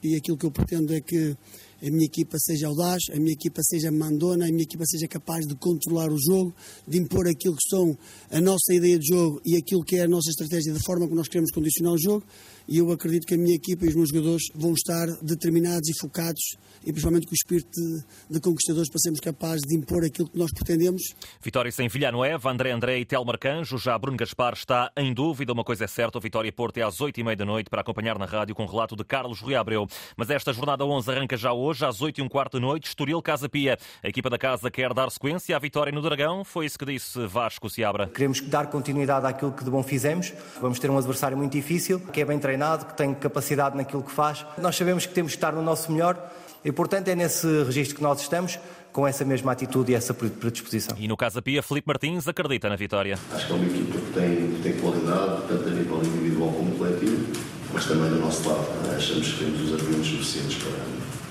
E 0.03 0.15
aquilo 0.15 0.37
que 0.37 0.47
eu 0.47 0.51
pretendo 0.51 0.95
é 0.95 1.01
que 1.01 1.37
a 1.83 1.91
minha 1.91 2.05
equipa 2.05 2.37
seja 2.39 2.67
audaz, 2.67 3.03
a 3.13 3.17
minha 3.17 3.33
equipa 3.33 3.63
seja 3.63 3.91
mandona, 3.91 4.47
a 4.47 4.49
minha 4.49 4.63
equipa 4.63 4.85
seja 4.85 5.09
capaz 5.09 5.47
de 5.47 5.55
controlar 5.57 6.13
o 6.13 6.19
jogo, 6.19 6.55
de 6.87 6.99
impor 6.99 7.27
aquilo 7.27 7.57
que 7.57 7.69
são 7.69 7.97
a 8.31 8.41
nossa 8.41 8.75
ideia 8.75 8.99
de 8.99 9.09
jogo 9.09 9.41
e 9.45 9.57
aquilo 9.57 9.83
que 9.83 9.97
é 9.97 10.03
a 10.03 10.09
nossa 10.09 10.31
estratégia 10.31 10.73
da 10.73 10.81
forma 10.81 11.09
que 11.09 11.15
nós 11.15 11.29
queremos 11.29 11.51
condicionar 11.51 11.95
o 11.95 11.99
jogo. 11.99 12.25
E 12.69 12.79
eu 12.79 12.93
acredito 12.93 13.27
que 13.27 13.35
a 13.35 13.39
minha 13.39 13.55
equipa 13.55 13.87
e 13.87 13.89
os 13.89 13.95
meus 13.95 14.11
jogadores 14.11 14.43
vão 14.55 14.75
estar 14.75 15.07
determinados 15.23 15.89
e 15.89 15.99
focados 15.99 16.59
e 16.85 16.93
principalmente 16.93 17.27
com 17.27 17.33
o 17.33 17.35
espírito 17.35 17.71
de, 17.71 18.35
de 18.35 18.41
conquistadores 18.41 18.89
para 18.91 18.99
sermos 19.01 19.21
capazes 19.21 19.63
de 19.63 19.77
impor 19.77 20.05
aquilo 20.05 20.29
que 20.29 20.39
nós 20.39 20.51
pretendemos. 20.53 21.03
Vitória 21.43 21.71
sem 21.73 21.89
Vilhanoeva, 21.89 22.51
André 22.51 22.71
André 22.71 22.99
e 22.99 23.05
Telmar 23.05 23.39
Canjo. 23.39 23.79
Já 23.79 23.99
Bruno 23.99 24.17
Gaspar 24.17 24.55
está 24.55 24.91
em 24.97 25.13
dúvida. 25.13 25.53
Uma 25.53 25.65
coisa 25.65 25.85
é 25.85 25.87
certa, 25.87 26.19
o 26.19 26.21
Vitória 26.21 26.53
Porto 26.53 26.79
é 26.79 26.83
às 26.83 26.99
8h30 26.99 27.37
da 27.37 27.45
noite 27.45 27.71
para 27.71 27.81
acompanhar 27.81 28.19
na 28.19 28.27
rádio 28.27 28.55
com 28.55 28.65
o 28.65 28.67
relato 28.67 28.97
de 28.97 29.05
Carlos 29.05 29.41
Rui 29.41 29.55
Abreu. 29.55 29.87
Mas 30.17 30.31
esta 30.31 30.53
jornada 30.53 30.85
11 30.85 31.11
arranca 31.11 31.37
já 31.37 31.53
hoje, 31.53 31.85
às 31.85 32.01
8 32.01 32.21
h 32.21 32.25
um 32.25 32.29
quarto 32.29 32.55
da 32.55 32.61
noite, 32.61 32.89
Estoril 32.89 33.21
Casa 33.23 33.49
Pia. 33.49 33.79
A 34.03 34.09
equipa 34.09 34.31
da 34.31 34.39
casa 34.39 34.71
quer 34.71 34.93
dar 34.93 35.11
sequência 35.11 35.57
à 35.57 35.59
vitória 35.59 35.93
no 35.93 36.03
Dragão. 36.03 36.45
Foi 36.45 36.67
isso 36.67 36.79
que 36.79 36.85
disse 36.85 37.27
Vasco 37.27 37.69
Seabra. 37.69 38.09
Queremos 38.09 38.41
dar 38.41 38.69
continuidade 38.69 39.27
àquilo 39.27 39.53
que 39.53 39.65
de 39.65 39.71
bom 39.71 39.83
fizemos. 39.83 40.33
Vamos 40.61 40.79
ter 40.79 40.91
um 40.91 40.99
adversário 40.99 41.37
muito 41.37 41.53
difícil, 41.53 42.01
que 42.01 42.21
é 42.21 42.25
bem 42.25 42.39
treinado, 42.39 42.58
que 42.87 42.97
tem 42.97 43.15
capacidade 43.15 43.77
naquilo 43.77 44.03
que 44.03 44.11
faz. 44.11 44.45
Nós 44.59 44.77
sabemos 44.77 45.07
que 45.07 45.15
temos 45.15 45.33
que 45.33 45.39
estar 45.39 45.53
no 45.53 45.63
nosso 45.63 45.91
melhor 45.93 46.17
e, 46.65 46.73
portanto, 46.73 47.09
é 47.09 47.15
nesse 47.15 47.47
registro 47.65 47.97
que 47.97 48.03
nós 48.03 48.21
estamos, 48.21 48.59
com 48.93 49.07
essa 49.07 49.25
mesma 49.25 49.53
atitude 49.53 49.93
e 49.93 49.95
essa 49.95 50.13
predisposição. 50.13 50.97
E 50.99 51.07
no 51.07 51.17
Casa 51.17 51.41
Pia, 51.41 51.63
Felipe 51.63 51.87
Martins 51.87 52.27
acredita 52.27 52.69
na 52.69 52.77
vitória. 52.77 53.19
Acho 53.33 53.47
que 53.47 53.53
é 53.53 53.55
uma 53.55 53.65
equipa 53.65 53.99
que 53.99 54.13
tem, 54.13 54.53
que 54.55 54.61
tem 54.63 54.73
qualidade, 54.75 55.43
tanto 55.47 55.69
a 55.69 55.71
nível 55.71 55.99
individual 55.99 56.53
como 56.53 56.77
coletivo, 56.77 57.33
mas 57.73 57.87
também 57.87 58.11
do 58.11 58.19
nosso 58.19 58.49
lado. 58.49 58.67
Achamos 58.97 59.33
que 59.33 59.45
temos 59.45 59.61
os 59.63 59.75
argumentos 59.75 60.09
suficientes 60.09 60.63
para, 60.63 60.73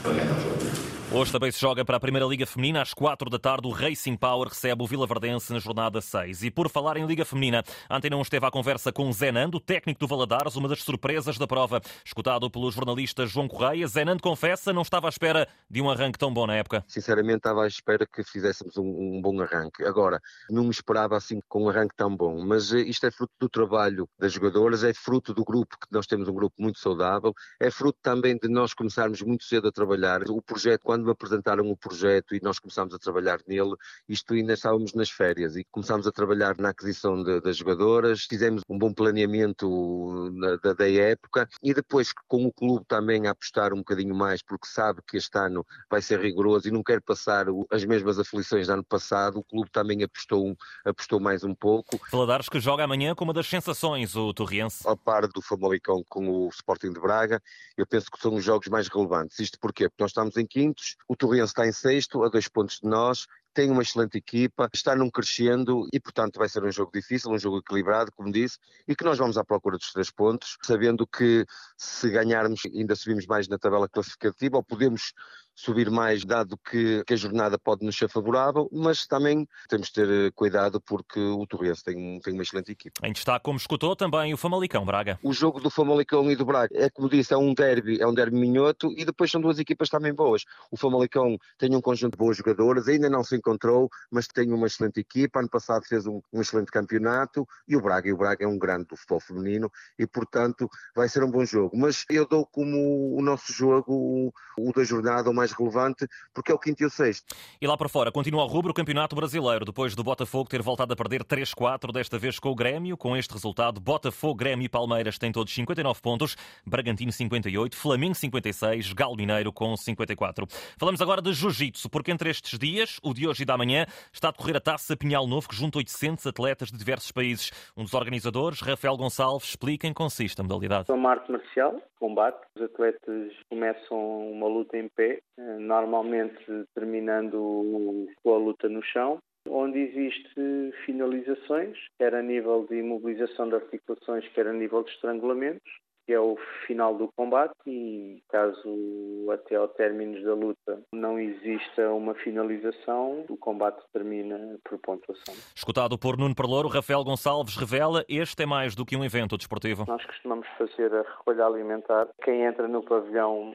para 0.04 0.14
ganhar 0.14 0.38
o 0.38 0.42
jogo. 0.42 0.87
Hoje 1.10 1.32
também 1.32 1.50
se 1.50 1.62
joga 1.62 1.86
para 1.86 1.96
a 1.96 2.00
Primeira 2.02 2.28
Liga 2.28 2.46
Feminina. 2.46 2.82
Às 2.82 2.94
4 2.94 3.30
da 3.30 3.40
tarde, 3.40 3.66
o 3.66 3.72
Racing 3.72 4.18
Power 4.18 4.50
recebe 4.50 4.84
o 4.84 4.86
Vila 4.86 5.08
Verdense 5.08 5.54
na 5.54 5.58
jornada 5.58 6.02
6. 6.02 6.44
E 6.44 6.52
por 6.52 6.70
falar 6.70 6.98
em 6.98 7.06
Liga 7.06 7.24
Feminina, 7.24 7.64
ontem 7.90 8.10
não 8.10 8.22
esteve 8.22 8.46
à 8.46 8.52
conversa 8.52 8.92
com 8.92 9.10
Zenando, 9.14 9.58
técnico 9.58 10.02
do 10.02 10.08
Valadares, 10.08 10.58
uma 10.58 10.68
das 10.68 10.84
surpresas 10.84 11.38
da 11.38 11.48
prova. 11.48 11.82
Escutado 12.04 12.52
pelo 12.52 12.70
jornalista 12.70 13.26
João 13.26 13.48
Correia, 13.48 13.88
Zenando 13.88 14.22
confessa 14.22 14.74
não 14.74 14.82
estava 14.82 15.08
à 15.08 15.10
espera 15.10 15.48
de 15.70 15.82
um 15.82 15.90
arranque 15.90 16.20
tão 16.20 16.32
bom 16.32 16.46
na 16.46 16.56
época. 16.56 16.84
Sinceramente, 16.90 17.38
estava 17.38 17.64
à 17.64 17.68
espera 17.68 18.06
que 18.06 18.22
fizéssemos 18.22 18.76
um, 18.76 19.16
um 19.16 19.22
bom 19.22 19.42
arranque. 19.42 19.86
Agora, 19.86 20.20
não 20.50 20.66
me 20.66 20.72
esperava 20.72 21.16
assim 21.16 21.40
com 21.48 21.64
um 21.64 21.70
arranque 21.70 21.96
tão 21.96 22.14
bom. 22.14 22.44
Mas 22.46 22.74
eh, 22.74 22.82
isto 22.82 23.06
é 23.08 23.12
fruto 23.12 23.34
do 23.40 23.48
trabalho 23.48 24.10
das 24.20 24.34
jogadoras, 24.34 24.84
é 24.84 24.94
fruto 24.94 25.34
do 25.34 25.46
grupo, 25.46 25.78
que 25.80 25.88
nós 25.90 26.06
temos 26.06 26.28
um 26.28 26.34
grupo 26.34 26.56
muito 26.60 26.80
saudável, 26.80 27.34
é 27.62 27.72
fruto 27.72 27.98
também 28.04 28.38
de 28.38 28.50
nós 28.50 28.74
começarmos 28.74 29.22
muito 29.22 29.46
cedo 29.46 29.70
a 29.70 29.72
trabalhar. 29.72 30.24
O 30.30 30.42
projeto, 30.42 30.82
quando 30.84 30.97
me 31.04 31.12
apresentaram 31.12 31.70
o 31.70 31.78
projeto 31.78 32.36
e 32.36 32.40
nós 32.42 32.60
começámos 32.60 32.94
a 32.94 33.00
trabalhar 33.00 33.40
nele, 33.48 33.76
isto 34.08 34.34
ainda 34.34 34.54
estávamos 34.54 34.94
nas 34.94 35.10
férias 35.10 35.56
e 35.56 35.66
começámos 35.72 36.08
a 36.08 36.12
trabalhar 36.12 36.58
na 36.58 36.70
aquisição 36.70 37.22
de, 37.24 37.42
das 37.42 37.58
jogadoras, 37.58 38.26
fizemos 38.30 38.62
um 38.70 38.78
bom 38.78 38.94
planeamento 38.94 40.32
na, 40.34 40.56
da, 40.58 40.74
da, 40.74 40.90
época 40.90 41.48
e 41.62 41.74
depois 41.74 42.14
com 42.28 42.46
o 42.46 42.54
clube 42.54 42.86
também 42.88 43.28
a 43.28 43.32
apostar 43.32 43.74
um 43.74 43.78
bocadinho 43.78 44.16
mais, 44.16 44.42
porque 44.42 44.68
sabe 44.68 45.02
que 45.08 45.18
este 45.18 45.38
ano 45.38 45.66
vai 45.90 46.02
ser 46.02 46.20
rigoroso 46.20 46.68
e 46.68 46.72
não 46.72 46.84
quer 46.84 47.02
passar 47.02 47.48
as 47.72 47.84
mesmas 47.86 48.20
aflições 48.20 48.68
do 48.68 48.74
ano 48.74 48.84
passado, 48.84 49.40
o 49.40 49.44
clube 49.44 49.70
também 49.72 50.04
apostou, 50.04 50.56
apostou 50.86 51.20
mais 51.20 51.44
um 51.44 51.54
pouco. 51.54 52.00
Valadares 52.12 52.50
que 52.50 52.60
joga 52.60 52.84
amanhã 52.84 53.14
com 53.14 53.24
uma 53.24 53.34
das 53.34 53.48
sensações, 53.48 54.16
o 54.16 54.34
Torriense. 54.34 54.88
A 54.88 54.96
par 54.96 55.28
do 55.28 55.42
Famalicão 55.42 56.04
com 56.10 56.30
o 56.30 56.50
Sporting 56.50 56.94
de 56.94 57.00
Braga, 57.00 57.42
eu 57.78 57.86
penso 57.86 58.10
que 58.12 58.20
são 58.20 58.34
os 58.36 58.44
jogos 58.44 58.68
mais 58.68 58.88
relevantes. 58.88 59.40
Isto 59.40 59.60
porquê? 59.60 59.90
Porque 59.90 60.04
nós 60.04 60.12
estamos 60.12 60.38
em 60.38 60.46
quintos, 60.46 60.87
o 61.08 61.16
Torrense 61.16 61.52
está 61.52 61.68
em 61.68 61.72
sexto, 61.72 62.24
a 62.24 62.30
dois 62.30 62.48
pontos 62.48 62.80
de 62.82 62.88
nós, 62.88 63.28
tem 63.54 63.72
uma 63.72 63.82
excelente 63.82 64.16
equipa, 64.16 64.70
está 64.72 64.96
num 64.96 65.10
crescendo 65.10 65.88
e, 65.92 66.00
portanto, 66.00 66.38
vai 66.38 66.48
ser 66.48 66.64
um 66.64 66.72
jogo 66.72 66.92
difícil, 66.94 67.32
um 67.32 67.40
jogo 67.40 67.58
equilibrado, 67.58 68.12
como 68.12 68.32
disse, 68.32 68.60
e 68.88 68.96
que 68.96 69.04
nós 69.04 69.18
vamos 69.18 69.36
à 69.36 69.44
procura 69.44 69.78
dos 69.78 69.92
três 69.92 70.12
pontos, 70.12 70.58
sabendo 70.64 71.08
que 71.08 71.44
se 71.76 72.08
ganharmos 72.10 72.62
ainda 72.66 72.96
subimos 72.96 73.26
mais 73.26 73.48
na 73.48 73.58
tabela 73.58 73.90
classificativa 73.90 74.58
ou 74.58 74.64
podemos 74.64 75.12
subir 75.58 75.90
mais, 75.90 76.24
dado 76.24 76.56
que, 76.58 77.04
que, 77.04 77.14
a 77.16 77.18
jornada 77.18 77.58
pode 77.58 77.84
nos 77.84 77.98
ser 77.98 78.08
favorável, 78.08 78.70
mas 78.72 79.08
também 79.08 79.48
temos 79.68 79.88
de 79.88 79.94
ter 79.94 80.10
eh, 80.10 80.32
cuidado 80.36 80.80
porque 80.80 81.20
o 81.20 81.48
Torres 81.48 81.82
tem, 81.82 82.20
tem 82.20 82.34
uma 82.34 82.44
excelente 82.44 82.72
equipa. 82.72 83.06
Em 83.06 83.12
destaque, 83.12 83.44
como 83.44 83.58
escutou, 83.58 83.96
também 83.96 84.32
o 84.32 84.38
Famalicão 84.38 84.86
Braga. 84.86 85.20
O 85.24 85.34
jogo 85.34 85.60
do 85.60 85.72
Famalicão 85.72 86.30
e 86.32 86.36
do 86.36 86.46
Braga 86.46 86.70
é, 86.76 86.92
como 86.92 87.10
disse, 87.10 87.34
é 87.34 87.38
um 87.38 87.56
derby, 87.56 88.00
é 88.00 88.06
um 88.06 88.14
derby 88.14 88.38
minhoto 88.38 88.94
e 88.96 89.04
depois 89.04 89.32
são 89.32 89.42
duas 89.42 89.58
equipas 89.58 89.90
também 89.90 90.14
boas. 90.14 90.44
O 90.70 90.78
Famalicão 90.78 91.38
tem 91.58 91.76
um 91.76 91.82
conjunto 91.82 92.12
de 92.12 92.20
boas 92.20 92.38
jogadoras, 92.38 92.88
ainda 92.88 93.10
não 93.10 93.24
se 93.24 93.36
encontrou, 93.36 93.90
mas 94.12 94.28
tem 94.28 94.54
uma 94.54 94.68
excelente 94.68 95.00
equipa. 95.00 95.40
Ano 95.40 95.50
passado 95.50 95.84
fez 95.86 96.06
um, 96.06 96.22
um 96.32 96.40
excelente 96.40 96.72
campeonato 96.72 97.48
e 97.68 97.76
o 97.76 97.82
Braga, 97.82 98.08
e 98.08 98.14
o 98.14 98.18
Braga 98.18 98.46
é 98.46 98.48
um 98.48 98.60
grande 98.60 98.86
do 98.90 98.96
futebol 98.96 99.20
feminino 99.20 99.72
e, 99.98 100.06
portanto, 100.06 100.70
vai 100.96 101.10
ser 101.10 101.24
um 101.24 101.32
bom 101.32 101.44
jogo. 101.44 101.76
Mas 101.76 102.06
eu 102.12 102.28
dou 102.28 102.46
como 102.46 103.18
o 103.18 103.22
nosso 103.24 103.52
jogo 103.52 103.92
o, 103.92 104.32
o 104.60 104.72
da 104.72 104.84
jornada 104.84 105.32
o 105.32 105.34
mais 105.34 105.47
mais 105.48 105.52
relevante, 105.54 106.08
porque 106.34 106.52
é 106.52 106.56
o 106.56 106.60
quinto 106.60 106.84
e 106.84 106.86
o 106.86 106.90
sexto. 106.90 107.36
E 107.62 107.68
lá 107.68 107.78
para 107.78 107.88
fora, 107.88 108.12
continua 108.12 108.44
o 108.44 108.48
rubro 108.48 108.72
o 108.72 108.74
Campeonato 108.74 109.16
Brasileiro, 109.16 109.66
depois 109.66 109.96
do 109.96 110.04
Botafogo 110.04 110.50
ter 110.50 110.62
voltado 110.62 110.94
a 110.94 110.96
perder 110.96 111.24
3-4, 111.24 111.92
desta 111.92 112.18
vez 112.18 112.40
com 112.40 112.50
o 112.50 112.56
Grêmio. 112.56 112.98
Com 112.98 113.16
este 113.16 113.34
resultado, 113.34 113.80
Botafogo, 113.80 114.36
Grêmio 114.36 114.66
e 114.66 114.70
Palmeiras 114.70 115.18
têm 115.18 115.32
todos 115.32 115.54
59 115.54 116.02
pontos, 116.02 116.36
Bragantino 116.66 117.12
58, 117.12 117.76
Flamengo 117.76 118.16
56, 118.16 118.94
Galo 118.94 119.16
Mineiro 119.16 119.54
com 119.54 119.76
54. 119.76 120.46
Falamos 120.78 121.02
agora 121.02 121.22
de 121.22 121.32
Jiu-Jitsu, 121.34 121.90
porque 121.90 122.12
entre 122.12 122.30
estes 122.30 122.60
dias, 122.60 123.00
o 123.04 123.14
de 123.14 123.28
hoje 123.28 123.44
e 123.44 123.46
da 123.46 123.58
manhã, 123.58 123.86
está 124.12 124.30
a 124.30 124.32
decorrer 124.32 124.58
a 124.58 124.62
Taça 124.62 124.98
Pinhal 124.98 125.28
Novo, 125.28 125.48
que 125.48 125.56
junta 125.56 125.78
800 125.78 126.26
atletas 126.28 126.72
de 126.72 126.78
diversos 126.78 127.12
países. 127.12 127.52
Um 127.76 127.84
dos 127.84 127.94
organizadores, 127.94 128.62
Rafael 128.62 128.98
Gonçalves, 128.98 129.50
explica 129.50 129.88
em 129.88 129.92
que 129.92 129.96
consiste 129.96 130.40
a 130.40 130.44
modalidade. 130.44 130.92
É 130.92 130.94
uma 130.94 131.12
arte 131.12 131.32
marcial, 131.32 131.82
combate. 132.00 132.40
Os 132.56 132.62
atletas 132.62 133.34
começam 133.50 134.32
uma 134.32 134.48
luta 134.48 134.78
em 134.78 134.88
pé 134.88 135.22
normalmente 135.60 136.44
terminando 136.74 138.08
com 138.24 138.34
a 138.34 138.38
luta 138.38 138.68
no 138.68 138.82
chão, 138.84 139.20
onde 139.50 139.80
existe 139.80 140.72
finalizações, 140.86 141.78
quer 141.98 142.14
a 142.16 142.22
nível 142.22 142.66
de 142.70 142.78
imobilização 142.78 143.50
de 143.50 143.56
articulações, 143.56 144.28
quer 144.30 144.48
a 144.48 144.54
nível 144.54 144.84
de 144.84 144.92
estrangulamentos, 144.92 145.72
que 146.08 146.14
é 146.14 146.20
o 146.20 146.38
final 146.66 146.96
do 146.96 147.10
combate 147.18 147.54
e 147.68 148.24
caso 148.30 149.30
até 149.30 149.56
ao 149.56 149.68
término 149.68 150.24
da 150.24 150.34
luta 150.34 150.82
não 150.94 151.20
exista 151.20 151.92
uma 151.92 152.16
finalização, 152.16 153.26
o 153.30 153.36
combate 153.36 153.84
termina 153.92 154.58
por 154.64 154.80
pontuação. 154.80 155.36
Escutado 155.54 156.00
por 156.00 156.18
Nuno 156.18 156.34
Perlouro, 156.34 156.70
Rafael 156.70 157.04
Gonçalves 157.04 157.58
revela 157.58 158.06
este 158.08 158.44
é 158.44 158.46
mais 158.46 158.74
do 158.74 158.86
que 158.86 158.96
um 158.96 159.04
evento 159.04 159.38
desportivo. 159.38 159.84
Nós 159.86 160.04
costumamos 160.06 160.48
fazer 160.58 160.94
a 160.96 161.02
recolha 161.02 161.46
alimentar. 161.46 162.08
Quem 162.24 162.46
entra 162.46 162.70
no 162.70 162.82
pavilhão, 162.82 163.54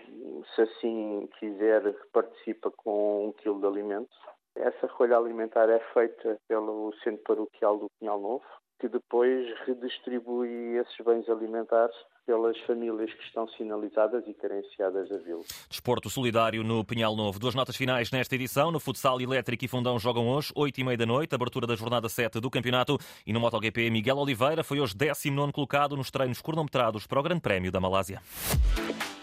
se 0.54 0.60
assim 0.60 1.26
quiser, 1.40 1.82
participa 2.12 2.70
com 2.70 3.28
um 3.28 3.32
quilo 3.32 3.60
de 3.60 3.66
alimentos. 3.66 4.14
Essa 4.54 4.86
recolha 4.86 5.16
alimentar 5.16 5.70
é 5.70 5.80
feita 5.94 6.36
pelo 6.46 6.92
Centro 7.02 7.22
Paroquial 7.22 7.78
do 7.78 7.86
Pinhal 7.98 8.20
Novo, 8.20 8.44
que 8.78 8.88
depois 8.88 9.48
redistribui 9.64 10.76
esses 10.76 10.96
bens 11.02 11.26
alimentares 11.30 11.96
pelas 12.26 12.58
famílias 12.60 13.12
que 13.12 13.24
estão 13.24 13.46
sinalizadas 13.48 14.24
e 14.26 14.34
carenciadas 14.34 15.08
da 15.08 15.18
vila. 15.18 15.42
Desporto 15.68 16.08
solidário 16.08 16.62
no 16.62 16.84
Pinhal 16.84 17.16
Novo. 17.16 17.38
Duas 17.38 17.54
notas 17.54 17.76
finais 17.76 18.10
nesta 18.10 18.34
edição. 18.34 18.70
No 18.70 18.80
futsal 18.80 19.20
elétrico 19.20 19.64
e 19.64 19.68
fundão 19.68 19.98
jogam 19.98 20.28
hoje, 20.28 20.52
8 20.54 20.80
e 20.80 20.84
meia 20.84 20.96
da 20.96 21.06
noite, 21.06 21.34
abertura 21.34 21.66
da 21.66 21.74
jornada 21.74 22.08
7 22.08 22.40
do 22.40 22.50
campeonato. 22.50 22.98
E 23.26 23.32
no 23.32 23.40
MotoGP, 23.40 23.90
Miguel 23.90 24.18
Oliveira 24.18 24.62
foi 24.62 24.80
hoje 24.80 24.94
19 24.96 25.52
colocado 25.52 25.96
nos 25.96 26.10
treinos 26.10 26.40
cronometrados 26.40 27.06
para 27.06 27.20
o 27.20 27.22
Grande 27.22 27.40
Prémio 27.40 27.72
da 27.72 27.80
Malásia. 27.80 28.22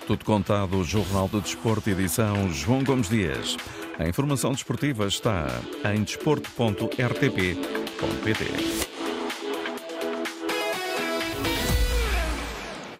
Tudo 0.05 0.25
contado, 0.25 0.83
Jornal 0.83 1.27
do 1.27 1.39
Desporto, 1.39 1.89
edição 1.89 2.51
João 2.51 2.83
Gomes 2.83 3.09
Dias. 3.09 3.55
A 3.99 4.07
informação 4.07 4.51
desportiva 4.51 5.05
está 5.05 5.47
em 5.93 6.03
desporto.rtp.pt. 6.03 8.88